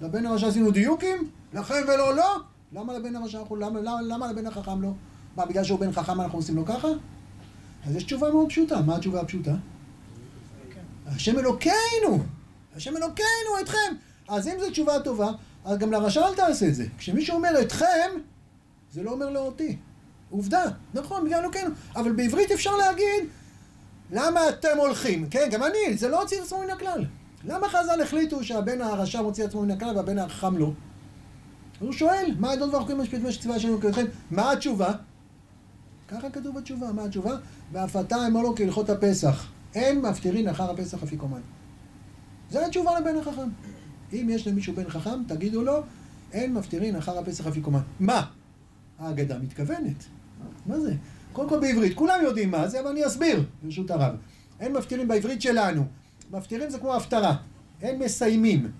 [0.00, 1.30] לבן הרשע עשינו דיוקים?
[1.52, 2.36] לכם ולא לא?
[2.72, 4.90] למה לבן הרשע אנחנו, למה, למה, למה לבן החכם לא?
[5.36, 6.88] מה, בגלל שהוא בן חכם אנחנו עושים לו ככה?
[7.86, 8.80] אז יש תשובה מאוד פשוטה.
[8.80, 9.54] מה התשובה הפשוטה?
[11.06, 12.24] השם אלוקינו!
[12.76, 13.94] השם אלוקינו אתכם!
[14.28, 15.30] אז אם זו תשובה טובה,
[15.64, 16.86] אז גם לרשע אל תעשה את זה.
[16.98, 18.10] כשמישהו אומר אתכם,
[18.92, 19.76] זה לא אומר לא אותי.
[20.30, 20.62] עובדה,
[20.94, 21.70] נכון, בגלל אלוקינו.
[21.96, 23.24] אבל בעברית אפשר להגיד,
[24.10, 25.28] למה אתם הולכים?
[25.30, 27.04] כן, גם אני, זה לא הוציא את עצמו מן הכלל.
[27.44, 30.72] למה חז"ל החליטו שהבן הרשע מוציא את עצמו מן הכלל והבן החכם לא?
[31.80, 34.04] הוא שואל, מה העדות והחוקים המשפטים שציווה השם אלוקיכם?
[34.30, 34.92] מה התשובה?
[36.08, 37.36] ככה כתוב בתשובה, מה התשובה?
[37.72, 39.46] ואף אתה אמור לו כהלכות הפסח.
[39.74, 41.40] אין מפטירין אחר הפסח אפיקומן.
[42.50, 43.48] זה התשובה לבן החכם.
[44.12, 45.82] אם יש למישהו בן חכם, תגידו לו,
[46.32, 47.80] אין מפטירין אחר הפסח אפיקומן.
[48.00, 48.26] מה?
[48.98, 50.04] ההגדה מתכוונת.
[50.66, 50.94] מה זה?
[51.38, 54.14] קודם כל בעברית, כולם יודעים מה זה, אבל אני אסביר, ברשות הרב.
[54.60, 55.84] אין מפטירים בעברית שלנו.
[56.30, 57.36] מפטירים זה כמו הפטרה.
[57.82, 58.70] אין מסיימים.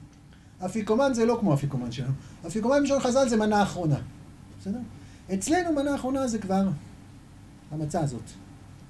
[0.65, 2.13] אפיקומן זה לא כמו אפיקומן שלנו.
[2.47, 3.97] אפיקומן בשביל חז"ל זה מנה אחרונה.
[4.61, 4.79] בסדר?
[5.35, 6.63] אצלנו מנה אחרונה זה כבר
[7.71, 8.23] המצה הזאת.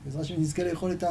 [0.04, 1.04] בעזרת השם נזכה לאכול את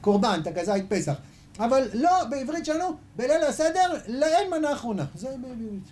[0.00, 1.14] הקורבן, את הכזית פסח.
[1.58, 5.04] אבל לא, בעברית שלנו, בליל הסדר, לא, אין מנה אחרונה.
[5.14, 5.88] זה בעברית.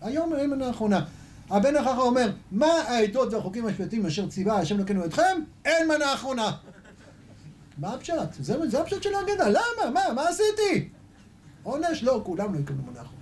[0.00, 1.04] היום אין מנה אחרונה.
[1.50, 5.38] הבן החכם אומר, מה העדות והחוקים המשפטיים אשר ציווה השם לקנו אתכם?
[5.64, 6.50] אין מנה אחרונה.
[7.78, 8.34] מה הפשט?
[8.40, 9.48] זה, זה הפשט של ההגדה.
[9.48, 9.90] למה?
[9.94, 10.00] מה?
[10.14, 10.88] מה עשיתי?
[11.62, 12.02] עונש?
[12.02, 13.20] לא, כולם לא יקבלו מנה אחרונה.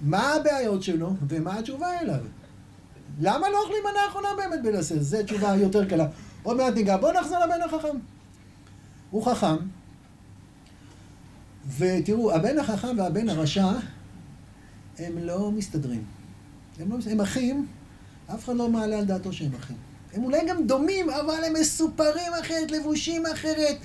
[0.00, 2.20] מה הבעיות שלו ומה התשובה אליו?
[3.20, 4.98] למה לא אוכלים מנה אחרונה באמת בלסס?
[4.98, 6.06] זו תשובה יותר קלה.
[6.42, 6.96] עוד מעט ניגע.
[6.96, 7.96] בואו נחזור לבן החכם.
[9.10, 9.56] הוא חכם,
[11.78, 13.72] ותראו, הבן החכם והבן הרשע,
[14.98, 16.04] הם לא מסתדרים.
[16.80, 17.66] הם, לא, הם אחים,
[18.34, 19.76] אף אחד לא מעלה על דעתו שהם אחים.
[20.14, 23.76] הם אולי גם דומים, אבל הם מסופרים אחרת, לבושים אחרת.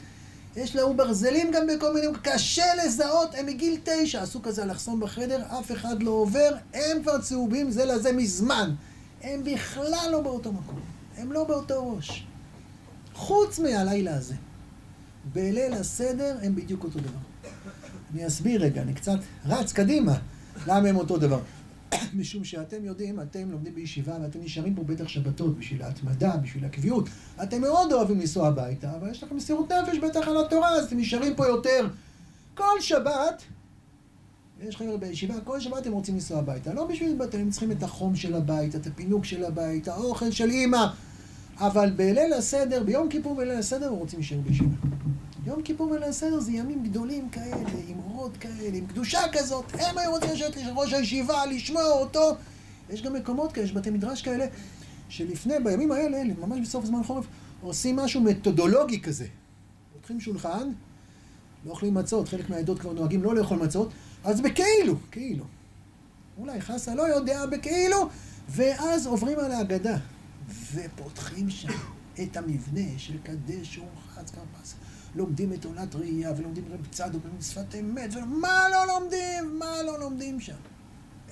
[0.56, 2.08] יש להם ברזלים גם בכל מיני...
[2.22, 7.22] קשה לזהות, הם מגיל תשע, עשו כזה אלכסון בחדר, אף אחד לא עובר, הם כבר
[7.22, 8.76] צהובים זה לזה מזמן.
[9.22, 10.80] הם בכלל לא באותו מקום,
[11.18, 12.26] הם לא באותו ראש.
[13.14, 14.36] חוץ מהלילה הזה.
[15.34, 17.20] בליל הסדר הם בדיוק אותו דבר.
[18.14, 20.18] אני אסביר רגע, אני קצת רץ קדימה,
[20.68, 21.40] למה הם אותו דבר.
[22.14, 27.10] משום שאתם יודעים, אתם לומדים בישיבה ואתם נשארים פה בטח שבתות בשביל ההתמדה, בשביל הקביעות.
[27.44, 30.98] אתם מאוד אוהבים לנסוע הביתה, אבל יש לכם מסירות נפש בטח על התורה, אז אתם
[30.98, 31.88] נשארים פה יותר.
[32.56, 33.44] כל שבת,
[34.62, 36.74] יש חבר'ה בישיבה, כל שבת הם רוצים לנסוע הביתה.
[36.74, 40.86] לא בשביל, אתם צריכים את החום של הבית, את הפינוק של הבית, האוכל של אימא.
[41.60, 44.76] אבל בליל הסדר, ביום כיפור וליל הסדר, הם רוצים להישאר בישיבה.
[45.46, 47.56] יום כיפור וליל הסדר זה ימים גדולים כאלה,
[47.88, 49.66] עם אורות כאלה, עם קדושה כזאת.
[49.74, 52.32] הם היו רוצים לשבת ראש הישיבה, לשמוע אותו.
[52.90, 54.46] יש גם מקומות כאלה, יש בתי מדרש כאלה,
[55.10, 57.26] שלפני, בימים האלה, ממש בסוף זמן חורף,
[57.62, 59.28] עושים משהו מתודולוגי כזה.
[59.96, 60.70] לוקחים שולחן,
[61.66, 63.90] לא אוכלים מצות, חלק מהעדות כבר נוהגים לא לאכול מצות,
[64.24, 65.46] אז בכאילו, כאילו.
[66.38, 68.10] אולי חסה לא יודע בכאילו,
[68.50, 69.98] ואז עוברים על ההגדה,
[70.74, 71.70] ופותחים שם
[72.24, 74.76] את המבנה של קדש ורחץ כרפס.
[75.16, 79.60] לומדים את עולת ראייה, ולומדים רב צדוק, ולומדים שפת אמת, ומה לא לומדים?
[79.60, 80.56] מה לא לומדים שם?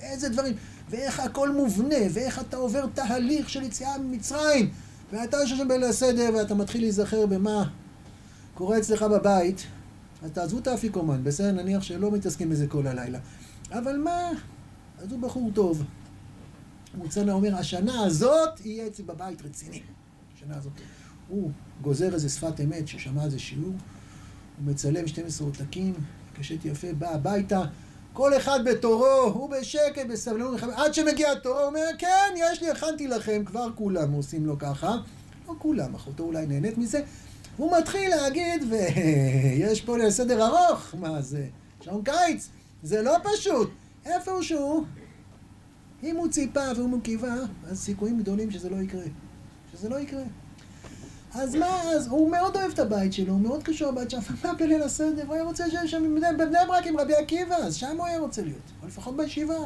[0.00, 0.54] איזה דברים.
[0.90, 4.70] ואיך הכל מובנה, ואיך אתה עובר תהליך של יציאה ממצרים.
[5.12, 7.68] ואתה יושב שם בליל הסדר, ואתה מתחיל להיזכר במה
[8.54, 9.66] קורה אצלך בבית,
[10.22, 11.52] אז תעזבו את האפיקומן, בסדר?
[11.52, 13.18] נניח שלא מתעסקים בזה כל הלילה.
[13.70, 14.30] אבל מה?
[14.98, 15.84] אז הוא בחור טוב.
[16.96, 19.82] הוא רוצה אומר, השנה הזאת יהיה אצלי בבית רציני.
[20.36, 20.72] השנה הזאת.
[21.28, 21.50] הוא
[21.82, 23.74] גוזר איזה שפת אמת ששמע איזה שיעור,
[24.58, 25.94] הוא מצלם 12 עותקים,
[26.38, 27.62] קשת יפה, בא הביתה,
[28.12, 33.08] כל אחד בתורו, הוא בשקט, בסבלנות, עד שמגיע התורו, הוא אומר, כן, יש לי, הכנתי
[33.08, 34.96] לכם, כבר כולם עושים לו ככה.
[35.48, 37.02] לא כולם, אחותו אולי נהנית מזה.
[37.56, 41.46] הוא מתחיל להגיד, ויש פה סדר ארוך, מה זה?
[41.80, 42.48] שעון קיץ,
[42.82, 43.70] זה לא פשוט.
[44.06, 44.84] איפשהו,
[46.02, 47.36] אם הוא ציפה והוא קיווה,
[47.66, 49.04] אז סיכויים גדולים שזה לא יקרה.
[49.72, 50.22] שזה לא יקרה.
[51.34, 54.54] אז מה, אז הוא מאוד אוהב את הבית שלו, הוא מאוד קשור לבית שם, מה
[54.54, 55.26] בליל הסדר?
[55.26, 58.42] הוא היה רוצה שיהיה שם בבני ברק עם רבי עקיבא, אז שם הוא היה רוצה
[58.42, 59.56] להיות, או לפחות בישיבה,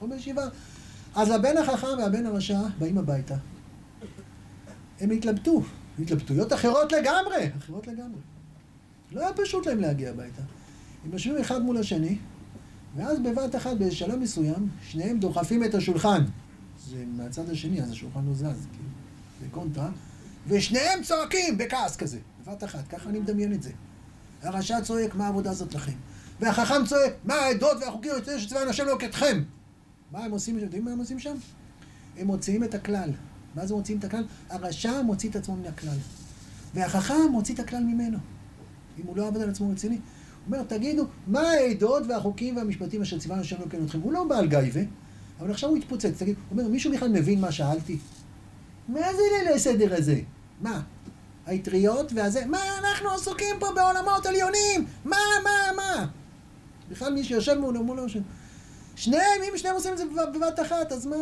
[0.00, 0.48] או בישיבה.
[1.14, 3.36] אז הבן החכם והבן הרשע באים הביתה.
[5.00, 5.62] הם התלבטו,
[5.98, 8.20] התלבטויות אחרות לגמרי, אחרות לגמרי.
[9.12, 10.42] לא היה פשוט להם להגיע הביתה.
[11.04, 12.18] הם יושבים אחד מול השני,
[12.96, 16.24] ואז בבת אחת, בשלב מסוים, שניהם דוחפים את השולחן.
[16.90, 18.88] זה מהצד השני, אז השולחן לא זז, כאילו,
[19.40, 19.90] זה קונטרה.
[20.46, 23.70] ושניהם צועקים בכעס כזה, בבת אחת, ככה אני מדמיין את זה.
[24.42, 25.92] הרשע צועק, מה העבודה הזאת לכם?
[26.40, 29.42] והחכם צועק, מה העדות והחוקים היוצאים שצבא השם לא כתכם?
[30.12, 31.34] מה הם עושים, אתם יודעים מה הם עושים שם?
[32.18, 33.10] הם מוציאים את הכלל.
[33.54, 34.24] מה זה מוציאים את הכלל?
[34.50, 35.96] הרשע מוציא את עצמו מן הכלל.
[36.74, 38.18] והחכם מוציא את הכלל ממנו.
[38.98, 39.94] אם הוא לא עבד על עצמו רציני.
[39.94, 40.02] הוא
[40.46, 43.16] אומר, תגידו, מה העדות והחוקים והמשפטים אשר
[43.60, 44.00] לא כן אתכם?
[44.00, 44.80] הוא לא בעל גייבה,
[45.40, 46.12] אבל עכשיו הוא התפוצץ.
[46.18, 47.98] תגיד, הוא אומר, מישהו בכלל מבין מה שאלתי?
[48.88, 50.20] מה זה ליל הסדר הזה?
[50.60, 50.80] מה?
[51.46, 52.46] האטריות והזה?
[52.46, 54.86] מה אנחנו עסוקים פה בעולמות עליונים?
[55.04, 56.06] מה, מה, מה?
[56.90, 58.16] בכלל מי שיושב מולו, מולו, ש...
[58.96, 61.16] שניהם, אם שניהם עושים את זה בבת אחת, אז מה?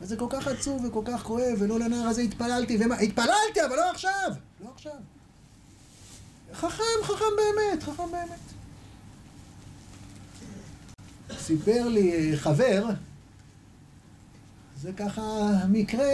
[0.00, 2.94] אז זה כל כך עצוב וכל כך כואב, ולא לנער הזה התפללתי, ומה?
[2.94, 4.32] התפללתי, אבל לא עכשיו!
[4.64, 4.92] לא עכשיו.
[6.54, 8.38] חכם, חכם באמת, חכם באמת.
[11.38, 12.84] סיפר לי חבר,
[14.82, 16.04] זה ככה מקרה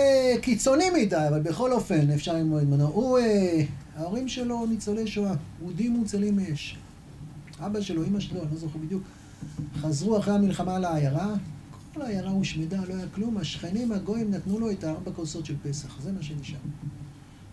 [0.43, 2.87] קיצוני מדי, אבל בכל אופן אפשר ללמוד ממנו.
[2.87, 3.63] הוא, אה,
[3.97, 6.79] ההורים שלו ניצולי שואה, אודים מוצלים מאש.
[7.61, 9.03] אבא שלו, אמא שלו, אני לא זוכר בדיוק,
[9.81, 11.35] חזרו אחרי המלחמה לעיירה,
[11.95, 16.01] כל העיירה הושמדה, לא היה כלום, השכנים הגויים נתנו לו את הארבע כוסות של פסח,
[16.01, 16.59] זה מה שנשאר.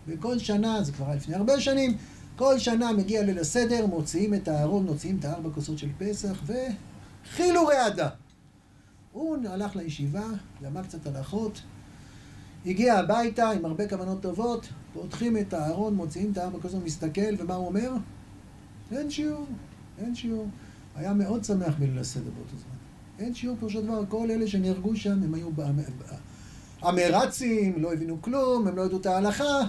[0.06, 1.96] וכל שנה, זה כבר היה לפני הרבה שנים,
[2.36, 7.66] כל שנה מגיע ליל הסדר, מוציאים את הארון, מוציאים את הארבע כוסות של פסח, וחילו
[7.66, 8.08] רעדה.
[9.16, 10.26] הוא הלך לישיבה,
[10.62, 11.60] למד קצת הלכות,
[12.66, 17.54] הגיע הביתה עם הרבה כוונות טובות, פותחים את הארון, מוציאים את הארבע כוסות, מסתכל, ומה
[17.54, 17.92] הוא אומר?
[18.92, 19.46] אין שיעור,
[19.98, 20.46] אין שיעור.
[20.96, 22.76] היה מאוד שמח בליל הסדר באותו זמן.
[23.18, 25.48] אין שיעור פירושו דבר, כל אלה שנהרגו שם, הם היו
[26.82, 29.60] אמרצים, לא הבינו כלום, הם לא ידעו את ההלכה,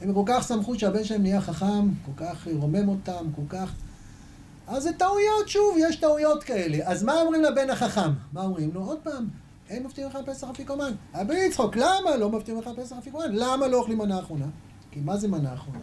[0.00, 3.74] הם כל כך שמחו שהבן שלהם נהיה חכם, כל כך רומם אותם, כל כך...
[4.66, 6.78] אז זה טעויות, שוב, יש טעויות כאלה.
[6.84, 8.10] אז מה אומרים לבן החכם?
[8.32, 8.80] מה אומרים לו?
[8.80, 9.28] עוד פעם,
[9.68, 10.92] אין מבטיחים לך פסח אפיקומן.
[11.14, 13.32] הבן יצחוק, למה לא מבטיחים לך פסח אפיקומן?
[13.32, 14.46] למה לא אוכלים מנה אחרונה?
[14.90, 15.78] כי מה זה מנה אחרונה?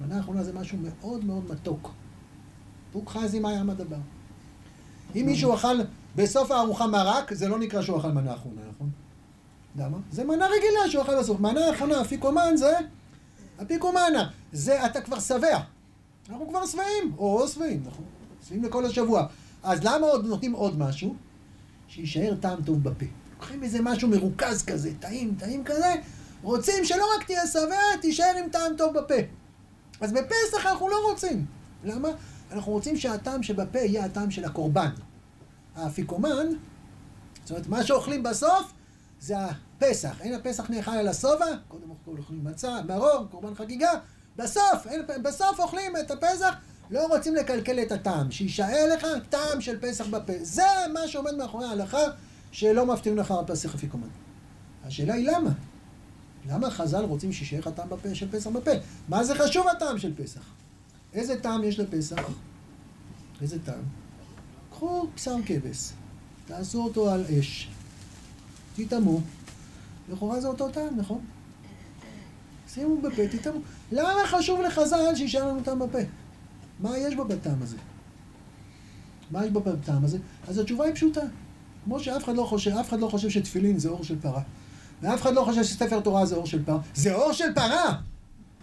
[0.00, 1.90] מנה אחרונה זה משהו מאוד מאוד מתוק.
[2.92, 3.96] פוק חזי מה ים הדבר.
[5.14, 5.76] אם מישהו אכל
[6.16, 8.90] בסוף הארוחה מרק, זה לא נקרא שהוא אכל מנה אחרונה, נכון?
[9.76, 9.98] למה?
[10.10, 11.40] זה מנה רגילה שהוא אכל בסוף.
[11.40, 12.74] מנה אחרונה, אפיקומן זה
[13.62, 14.30] אפיקומנה.
[14.52, 15.60] זה, אתה כבר שבע.
[16.28, 18.04] אנחנו כבר שבעים, או שבעים, נכון?
[18.46, 19.26] שבעים לכל השבוע.
[19.62, 21.14] אז למה עוד נותנים עוד משהו?
[21.88, 23.06] שיישאר טעם טוב בפה.
[23.32, 25.94] לוקחים איזה משהו מרוכז כזה, טעים, טעים כזה,
[26.42, 29.14] רוצים שלא רק תהיה שבע, תישאר עם טעם טוב בפה.
[30.00, 31.46] אז בפסח אנחנו לא רוצים.
[31.84, 32.08] למה?
[32.52, 34.90] אנחנו רוצים שהטעם שבפה יהיה הטעם של הקורבן.
[35.76, 36.46] האפיקומן,
[37.42, 38.72] זאת אומרת, מה שאוכלים בסוף
[39.20, 40.20] זה הפסח.
[40.20, 43.90] אין הפסח נאכל על השובע, קודם כל אוכלים מצה, מרור, קורבן חגיגה,
[44.36, 44.86] בסוף,
[45.22, 46.54] בסוף אוכלים את הפסח,
[46.90, 50.32] לא רוצים לקלקל את הטעם, שיישאר לך טעם של פסח בפה.
[50.42, 52.02] זה מה שעומד מאחורי ההלכה
[52.52, 54.08] שלא מפתיעים לך הפסח אפיקומן.
[54.84, 55.50] השאלה היא למה?
[56.48, 58.70] למה חז"ל רוצים שיישאר לך טעם בפה של פסח בפה?
[59.08, 60.40] מה זה חשוב הטעם של פסח?
[61.12, 62.16] איזה טעם יש לפסח?
[63.42, 63.82] איזה טעם?
[64.70, 65.90] קחו בשר כבש,
[66.46, 67.68] תעשו אותו על אש,
[68.76, 69.20] תטעמו,
[70.12, 71.24] לכאורה זה אותו טעם, נכון?
[72.68, 73.60] שימו בפה, תטעמו.
[73.92, 75.98] למה חשוב לחז"ל שישאר לנו טעם בפה?
[76.80, 77.76] מה יש בו בטעם הזה?
[79.30, 80.18] מה יש בו בטעם הזה?
[80.48, 81.20] אז התשובה היא פשוטה.
[81.84, 84.42] כמו שאף אחד לא חושב, אף אחד לא חושב שתפילין זה אור של פרה.
[85.02, 86.78] ואף אחד לא חושב שספר תורה זה אור של פרה.
[86.94, 88.00] זה אור של פרה!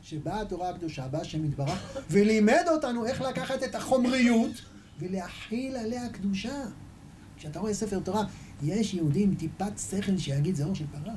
[0.03, 4.51] שבאה התורה הקדושה, בא השם יתברך, ולימד אותנו איך לקחת את החומריות
[4.99, 6.63] ולהכיל עליה קדושה.
[7.38, 8.23] כשאתה רואה ספר תורה,
[8.63, 11.13] יש יהודי עם טיפת שכל שיגיד זה אור של פרה.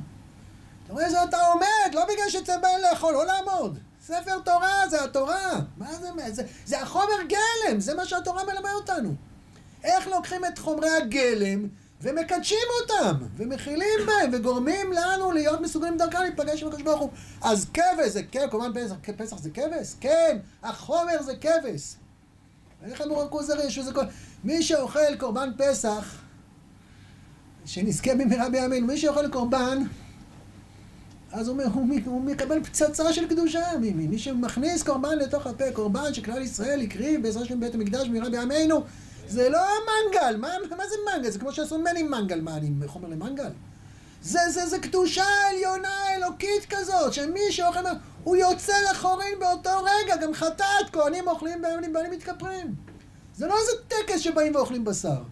[0.85, 2.59] אתה רואה זה אתה עומד, לא בגלל שצריך
[2.91, 3.79] לאכול, לא לעמוד.
[4.07, 5.61] ספר תורה זה התורה.
[5.77, 9.15] מה זה, זה, זה החומר גלם, זה מה שהתורה מלמד אותנו.
[9.85, 11.69] איך לוקחים את חומרי הגלם
[12.01, 17.11] ומקדשים אותם, ומכילים בהם, וגורמים לנו להיות מסוגלים דרכם להיפגש עם הקדוש ברוך הוא.
[17.43, 19.95] אז כבש זה כבש, כמובן פסח, פסח זה כבש?
[20.01, 21.95] כן, החומר זה כבש.
[22.85, 24.05] איך אמרו כוזר ישו זה כל...
[24.45, 26.17] מי שאוכל קורבן פסח,
[27.65, 29.83] שנזכה במהרה בימינו, מי שאוכל קורבן,
[31.35, 33.79] אז הוא, הוא, הוא מקבל פצצה של קדושה.
[33.81, 38.09] מי, מי, מי שמכניס קורבן לתוך הפה, קורבן שכלל ישראל הקריב בעזרת השם בית המקדש
[38.09, 38.85] במהרה בימינו,
[39.29, 41.31] זה לא מנגל, מה, מה זה מנגל?
[41.31, 43.51] זה כמו שעשו ממני מנגל, מה, אני חומר למנגל?
[44.23, 47.81] זה, זה, זה קדושה עליונה אלוקית כזאת, שמי שאוכל,
[48.25, 52.75] הוא יוצא לחורין באותו רגע, גם חטאת, כהנים אוכלים בהם, בנים מתכפרים.
[53.37, 55.23] זה לא איזה טקס שבאים ואוכלים בשר.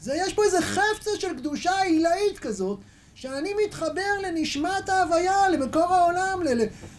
[0.00, 2.80] זה, יש פה איזה חפצה של קדושה עילאית כזאת,
[3.14, 6.42] שאני מתחבר לנשמת ההוויה, למקור העולם,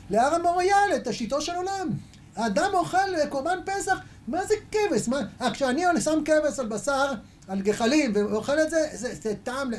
[0.10, 1.90] להר המוריה, לתשיתו של עולם.
[2.36, 3.98] האדם אוכל קורבן פסח,
[4.28, 5.08] מה זה כבש?
[5.08, 5.22] מה...
[5.42, 7.14] אה, כשאני שם כבש על בשר,
[7.48, 9.72] על גחלים, ואוכל את זה, זה, זה טעם...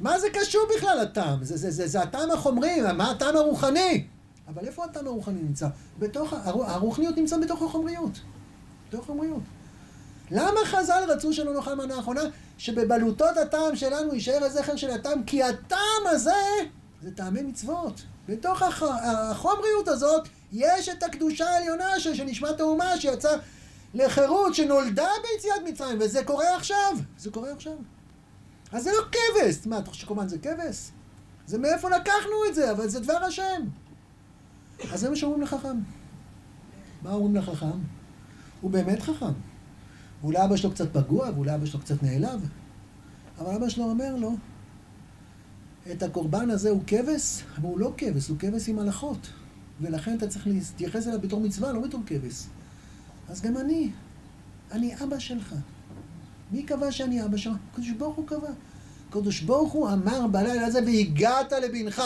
[0.00, 1.44] מה זה קשור בכלל הטעם?
[1.44, 4.04] זה, זה, זה, זה הטעם החומרי, מה הטעם הרוחני?
[4.48, 5.68] אבל איפה הטעם הרוחני נמצא?
[5.98, 8.20] בתוך, הרוחניות נמצא בתוך החומריות.
[8.88, 9.42] בתוך החומריות.
[10.30, 12.22] למה חז"ל רצו שלא נאכל מנה אחרונה?
[12.58, 16.32] שבבלוטות הטעם שלנו יישאר הזכר של הטעם, כי הטעם הזה
[17.02, 18.02] זה טעמי מצוות.
[18.28, 18.82] בתוך הח...
[18.82, 23.36] החומריות הזאת יש את הקדושה העליונה של נשמת האומה שיצאה
[23.94, 26.96] לחירות, שנולדה ביציאת מצרים, וזה קורה עכשיו.
[27.18, 27.72] זה קורה עכשיו.
[28.72, 29.66] אז זה לא כבש.
[29.66, 30.90] מה, אתה חושב שקומן זה כבש?
[31.46, 33.62] זה מאיפה לקחנו את זה, אבל זה דבר השם.
[34.92, 35.76] אז זה מה שאומרים לחכם.
[37.02, 37.78] מה אומרים לחכם?
[38.60, 39.32] הוא באמת חכם.
[40.22, 42.48] ואולי אבא שלו קצת פגוע, ואולי אבא שלו קצת נעלב,
[43.38, 44.36] אבל אבא שלו אומר לו,
[45.92, 49.28] את הקורבן הזה הוא כבש, אבל הוא לא כבש, הוא כבש עם הלכות.
[49.80, 52.44] ולכן אתה צריך להתייחס אליו בתור מצווה, לא בתור כבש.
[53.28, 53.90] אז גם אני,
[54.72, 55.54] אני אבא שלך.
[56.52, 57.56] מי קבע שאני אבא שלך?
[57.72, 58.48] הקדוש ברוך הוא קבע.
[59.08, 62.02] הקדוש ברוך הוא אמר בלילה הזה, והגעת לבנך.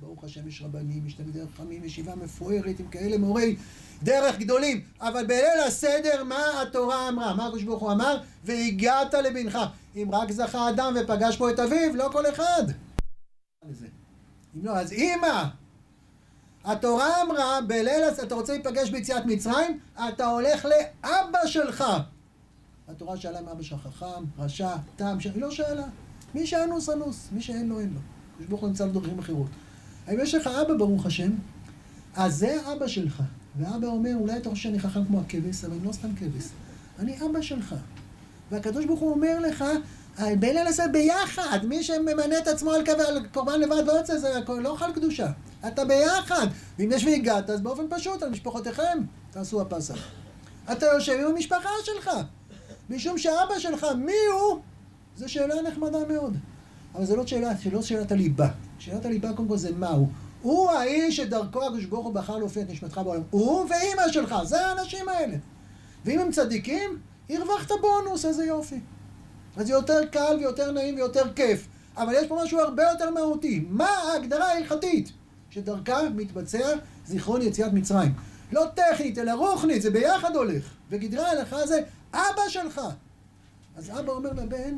[0.00, 3.56] ברוך השם, יש רבנים, יש תלמידי חכמים, ישיבה מפוארת עם כאלה מורי
[4.02, 4.80] דרך גדולים.
[5.00, 7.34] אבל בליל הסדר, מה התורה אמרה?
[7.34, 8.20] מה הקדוש ברוך הוא אמר?
[8.44, 9.58] והגעת לבנך.
[9.96, 12.62] אם רק זכה אדם ופגש פה את אביו, לא כל אחד.
[13.64, 15.44] אם לא, אז אימא,
[16.64, 19.78] התורה אמרה, בליל, אתה רוצה להיפגש ביציאת מצרים?
[20.08, 21.84] אתה הולך לאבא שלך.
[22.88, 25.86] התורה שאלה אם אבא שלך חכם, רשע, תם, היא לא שאלה.
[26.34, 28.00] מי שאנוס אנוס, מי שאין לו אין לו.
[28.40, 29.50] יש ברוך הוא נמצא בדרכים אחרות.
[30.06, 31.30] האם יש לך אבא ברוך השם?
[32.16, 33.22] אז זה אבא שלך.
[33.58, 36.44] ואבא אומר, אולי אתה חושב שאני חכם כמו הכבש, אבל אני לא סתם כבש.
[36.98, 37.74] אני אבא שלך.
[38.50, 39.64] והקדוש ברוך הוא אומר לך,
[40.18, 42.82] בליל הזה ביחד, מי שממנה את עצמו על
[43.32, 45.26] קורבן לבד לא יוצא, זה לא אוכל קדושה.
[45.68, 46.46] אתה ביחד.
[46.78, 48.98] ואם יש והגעת, אז באופן פשוט, על משפחותיכם,
[49.30, 49.98] תעשו הפסח.
[50.72, 52.10] אתה יושב עם המשפחה שלך.
[52.90, 54.60] משום שאבא שלך, מי הוא?
[55.16, 56.36] זו שאלה נחמדה מאוד.
[56.96, 58.48] אבל זו לא שאלה, לא שאלת הליבה.
[58.78, 60.08] שאלת הליבה קודם כל זה מהו.
[60.42, 63.22] הוא האיש שדרכו הקדוש ברוך הוא בחר להופיע את נשמתך בעולם.
[63.30, 65.36] הוא ואימא שלך, זה האנשים האלה.
[66.04, 66.98] ואם הם צדיקים,
[67.30, 68.80] הרווחת בונוס, איזה יופי.
[69.56, 71.68] אז יותר קל ויותר נעים ויותר כיף.
[71.96, 73.64] אבל יש פה משהו הרבה יותר מהותי.
[73.68, 75.12] מה ההגדרה ההלכתית?
[75.50, 76.72] שדרכה מתבצע
[77.06, 78.12] זיכרון יציאת מצרים.
[78.52, 80.64] לא טכנית, אלא רוחנית, זה ביחד הולך.
[80.90, 81.80] וגדרי ההלכה זה
[82.12, 82.80] אבא שלך.
[83.76, 84.76] אז אבא אומר לבן,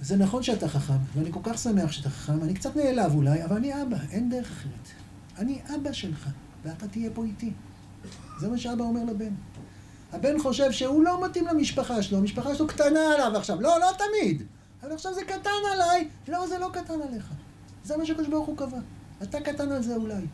[0.00, 3.56] זה נכון שאתה חכם, ואני כל כך שמח שאתה חכם, אני קצת נעלב אולי, אבל
[3.56, 4.88] אני אבא, אין דרך אחרת.
[5.38, 6.28] אני אבא שלך,
[6.64, 7.52] ואתה תהיה פה איתי.
[8.40, 9.34] זה מה שאבא אומר לבן.
[10.12, 13.60] הבן חושב שהוא לא מתאים למשפחה שלו, המשפחה שלו קטנה עליו עכשיו.
[13.60, 14.42] לא, לא תמיד.
[14.82, 16.08] אבל עכשיו זה קטן עליי.
[16.28, 17.30] לא, זה לא קטן עליך.
[17.84, 18.78] זה מה שקדוש ברוך הוא קבע.
[19.22, 20.26] אתה קטן על זה אולי.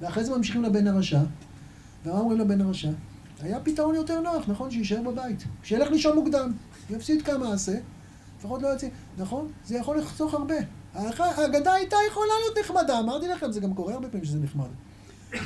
[0.00, 1.20] ואחרי זה ממשיכים לבן הרשע,
[2.04, 2.90] ומה אומרים לבן הרשע?
[3.40, 4.70] היה פתרון יותר נוח, נכון?
[4.70, 5.44] שיישאר בבית.
[5.62, 6.52] שילך לישון מוקדם.
[6.90, 7.78] יפסיד כמה עשה,
[8.46, 8.88] לפחות לא יוצא.
[9.18, 9.52] נכון?
[9.64, 10.54] זה יכול לחסוך הרבה.
[10.94, 14.66] האגדה הייתה יכולה להיות נחמדה, אמרתי לכם, זה גם קורה הרבה פעמים שזה נחמד.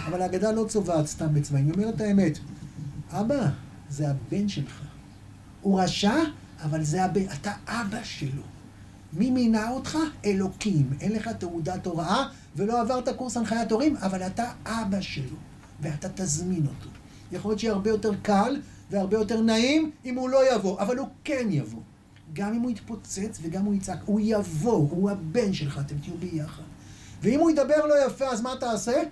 [0.06, 2.38] אבל האגדה לא צובעת סתם בצבעים, היא אומרת את האמת.
[3.10, 3.48] אבא,
[3.90, 4.82] זה הבן שלך.
[5.60, 6.14] הוא רשע,
[6.64, 8.42] אבל זה הבן, אתה אבא שלו.
[9.12, 9.98] מי מינה אותך?
[10.24, 10.90] אלוקים.
[11.00, 12.24] אין לך תעודת הוראה
[12.56, 15.36] ולא עברת קורס הנחיית הורים, אבל אתה אבא שלו,
[15.80, 16.90] ואתה תזמין אותו.
[17.32, 18.60] יכול להיות שיהיה הרבה יותר קל
[18.90, 21.80] והרבה יותר נעים אם הוא לא יבוא, אבל הוא כן יבוא.
[22.32, 26.62] גם אם הוא יתפוצץ וגם הוא יצעק, הוא יבוא, הוא הבן שלך, אתם תהיו ביחד.
[27.22, 29.02] ואם הוא ידבר לא יפה, אז מה תעשה?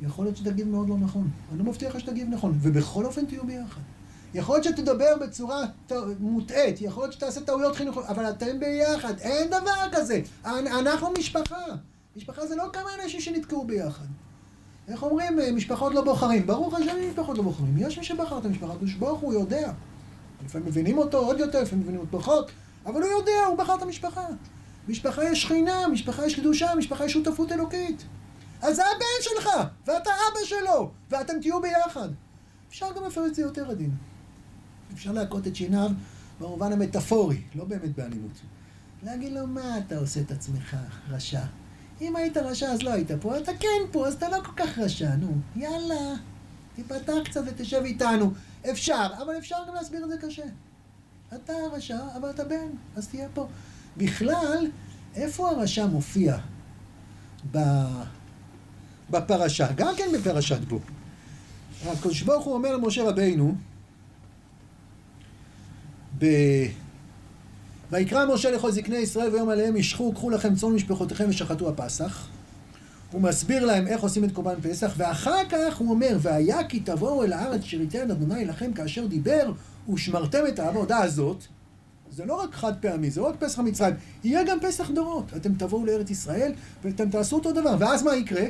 [0.00, 1.30] יכול להיות שתגיב מאוד לא נכון.
[1.50, 3.80] אני לא מבטיח לך שתגיב נכון, ובכל אופן תהיו ביחד.
[4.34, 5.64] יכול להיות שתדבר בצורה
[6.20, 10.20] מוטעית, יכול להיות שתעשה טעויות חינוכיות, אבל אתם ביחד, אין דבר כזה.
[10.44, 11.64] אנחנו משפחה.
[12.16, 14.04] משפחה זה לא כמה אנשים שנתקעו ביחד.
[14.88, 16.46] איך אומרים, משפחות לא בוחרים.
[16.46, 17.78] ברוך השם, משפחות לא בוחרים.
[17.78, 19.72] יש מי שבחר את המשפחה, הקדוש ברוך הוא יודע.
[20.44, 22.50] לפעמים מבינים אותו עוד יותר, לפעמים מבינים אותו פחות,
[22.86, 24.26] אבל הוא יודע, הוא בחר את המשפחה.
[24.88, 28.04] משפחה יש שכינה, משפחה יש קדושה, משפחה יש שותפות אלוקית.
[28.62, 29.48] אז זה הבן שלך,
[29.86, 32.08] ואתה אבא שלו, ואתם תהיו ביחד.
[32.68, 33.90] אפשר גם לפרט את זה יותר עדין.
[34.94, 35.90] אפשר להכות את שיניו
[36.40, 38.40] במובן המטאפורי, לא באמת באלימות.
[39.02, 40.76] להגיד לו, מה אתה עושה את עצמך
[41.10, 41.42] רשע?
[42.00, 44.78] אם היית רשע אז לא היית פה, אתה כן פה, אז אתה לא כל כך
[44.78, 45.36] רשע, נו.
[45.56, 46.14] יאללה,
[46.74, 48.32] תיפתח קצת ותשב איתנו.
[48.70, 50.44] אפשר, אבל אפשר גם להסביר את זה קשה.
[51.34, 53.48] אתה רשע, אבל אתה בן, אז תהיה פה.
[53.96, 54.66] בכלל,
[55.14, 56.36] איפה הרשע מופיע
[59.10, 59.72] בפרשה?
[59.72, 60.80] גם כן בפרשת בו.
[61.86, 63.54] הקדוש ברוך הוא אומר למשה רבינו,
[66.18, 66.26] ב...
[67.90, 72.28] ויקרא משה לכל זקני ישראל ויום עליהם ישחו, קחו לכם צאן משפחותיכם ושחטו הפסח.
[73.12, 77.24] הוא מסביר להם איך עושים את קורבן פסח, ואחר כך הוא אומר, והיה כי תבואו
[77.24, 79.52] אל הארץ אשר ייתן אדוני לכם כאשר דיבר,
[79.92, 81.44] ושמרתם את העבודה הזאת.
[82.10, 83.94] זה לא רק חד פעמי, זה לא רק פסח מצרים,
[84.24, 85.24] יהיה גם פסח דורות.
[85.36, 86.52] אתם תבואו לארץ ישראל,
[86.84, 87.76] ואתם תעשו אותו דבר.
[87.78, 88.44] ואז מה יקרה?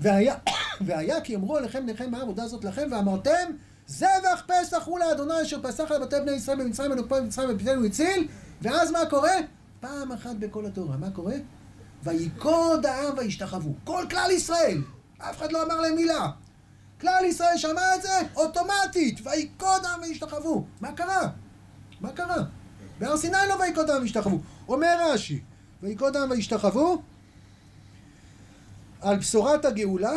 [0.00, 0.34] והיה,
[0.86, 3.50] והיה כי אמרו עליכם בניכם מה העבודה הזאת לכם, ואמרתם,
[3.86, 8.28] זבח פסח הוא לאדוני אשר פסח על בתי בני ישראל במצרים ונוקפו במצרים ופיתנו הציל,
[8.62, 9.34] ואז מה קורה?
[9.80, 10.96] פעם אחת בכל התורה.
[10.96, 11.34] מה קורה?
[12.02, 13.74] ויקוד העם וישתחוו.
[13.84, 14.82] כל כלל ישראל.
[15.18, 16.30] אף אחד לא אמר להם מילה.
[17.00, 19.20] כלל ישראל שמע את זה אוטומטית.
[19.26, 20.64] ויקוד העם וישתחוו.
[20.80, 21.28] מה קרה?
[22.00, 22.36] מה קרה?
[22.98, 24.40] בהר סיני לא ויקוד העם וישתחוו.
[24.68, 25.40] אומר רש"י,
[25.82, 27.02] ויקוד העם וישתחוו
[29.00, 30.12] על בשורת הגאולה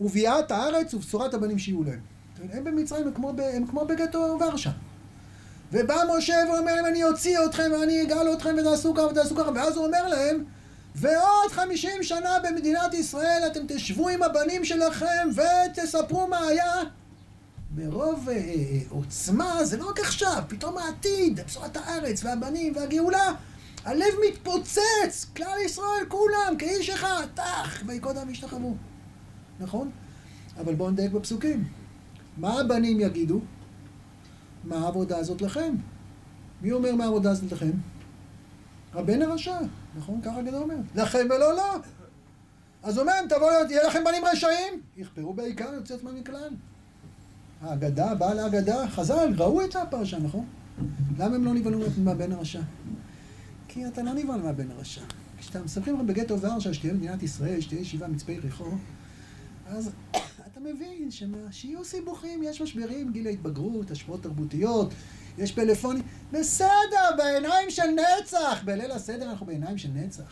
[0.00, 2.00] וביאת הארץ ובשורת הבנים שיהיו להם.
[2.52, 4.70] הם במצרים הם כמו, הם כמו בגטו ורשה.
[5.72, 9.76] ובא משה ואומר להם, אני אוציא אתכם ואני אגאל אתכם ותעשו ככה ותעשו ככה, ואז
[9.76, 10.44] הוא אומר להם,
[10.94, 16.72] ועוד חמישים שנה במדינת ישראל אתם תשבו עם הבנים שלכם ותספרו מה היה.
[17.70, 18.36] ברוב אה,
[18.88, 23.32] עוצמה, זה לא רק עכשיו, פתאום העתיד, בשורת הארץ והבנים והגאולה,
[23.84, 28.74] הלב מתפוצץ, כלל ישראל כולם, כאיש אחד, טח, ויקודם וישתחוו.
[29.60, 29.90] נכון?
[30.60, 31.64] אבל בואו נדייק בפסוקים.
[32.36, 33.40] מה הבנים יגידו?
[34.64, 35.74] מה העבודה הזאת לכם?
[36.62, 37.70] מי אומר מה העבודה הזאת לכם?
[38.94, 39.56] הבן הרשע,
[39.98, 40.20] נכון?
[40.22, 40.76] ככה הגדול אומר.
[40.94, 41.76] לכם ולא לא.
[42.82, 46.50] אז הוא אומר, תבואו, יהיה לכם בנים רשעים, יכפרו בעיקר יוצאת מהמכלל.
[47.60, 50.44] האגדה, בעל האגדה, חז"ל, ראו את הפרשה, נכון?
[51.18, 52.60] למה הם לא נבהלו מהבן הרשע?
[53.68, 55.02] כי אתה לא נבהל מהבן הרשע.
[55.38, 58.70] כשאתה מספרים לך בגטו ורשה שתהיה מדינת ישראל, שתהיה ישיבה מצפה יריחו,
[59.66, 59.90] אז
[60.52, 61.08] אתה מבין
[61.50, 64.94] שיהיו סיבוכים, יש משברים, גיל ההתבגרות, השפעות תרבותיות,
[65.38, 66.02] יש פלאפונים,
[66.32, 67.82] בסדר, בעיניים של
[68.22, 70.22] נצח, בליל הסדר אנחנו בעיניים של נצח.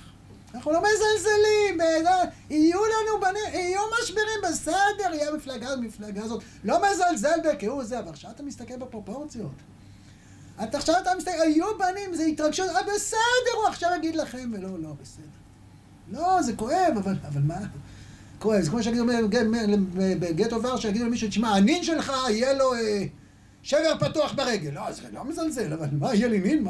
[0.55, 1.79] אנחנו לא מזלזלים,
[2.51, 8.09] יהיו לנו בני, יהיו משברים, בסדר, יהיה מפלגה מפלגה הזאת, לא מזלזל בכהוא זה, אבל
[8.09, 9.53] עכשיו אתה מסתכל בפרופורציות.
[10.63, 14.69] אתה עכשיו אתה מסתכל, היו בנים, זה התרגשות, אה, בסדר, הוא עכשיו יגיד לכם, ולא,
[14.79, 15.25] לא, בסדר.
[16.13, 17.59] לא, זה כואב, אבל, אבל מה?
[18.39, 19.05] כואב, זה כמו שיגידו
[19.97, 23.05] בגטו ורשה, יגידו למישהו, תשמע, הנין שלך יהיה לו אה,
[23.63, 24.71] שבר פתוח ברגל.
[24.71, 26.67] לא, זה לא מזלזל, אבל מה, יהיה לי נין?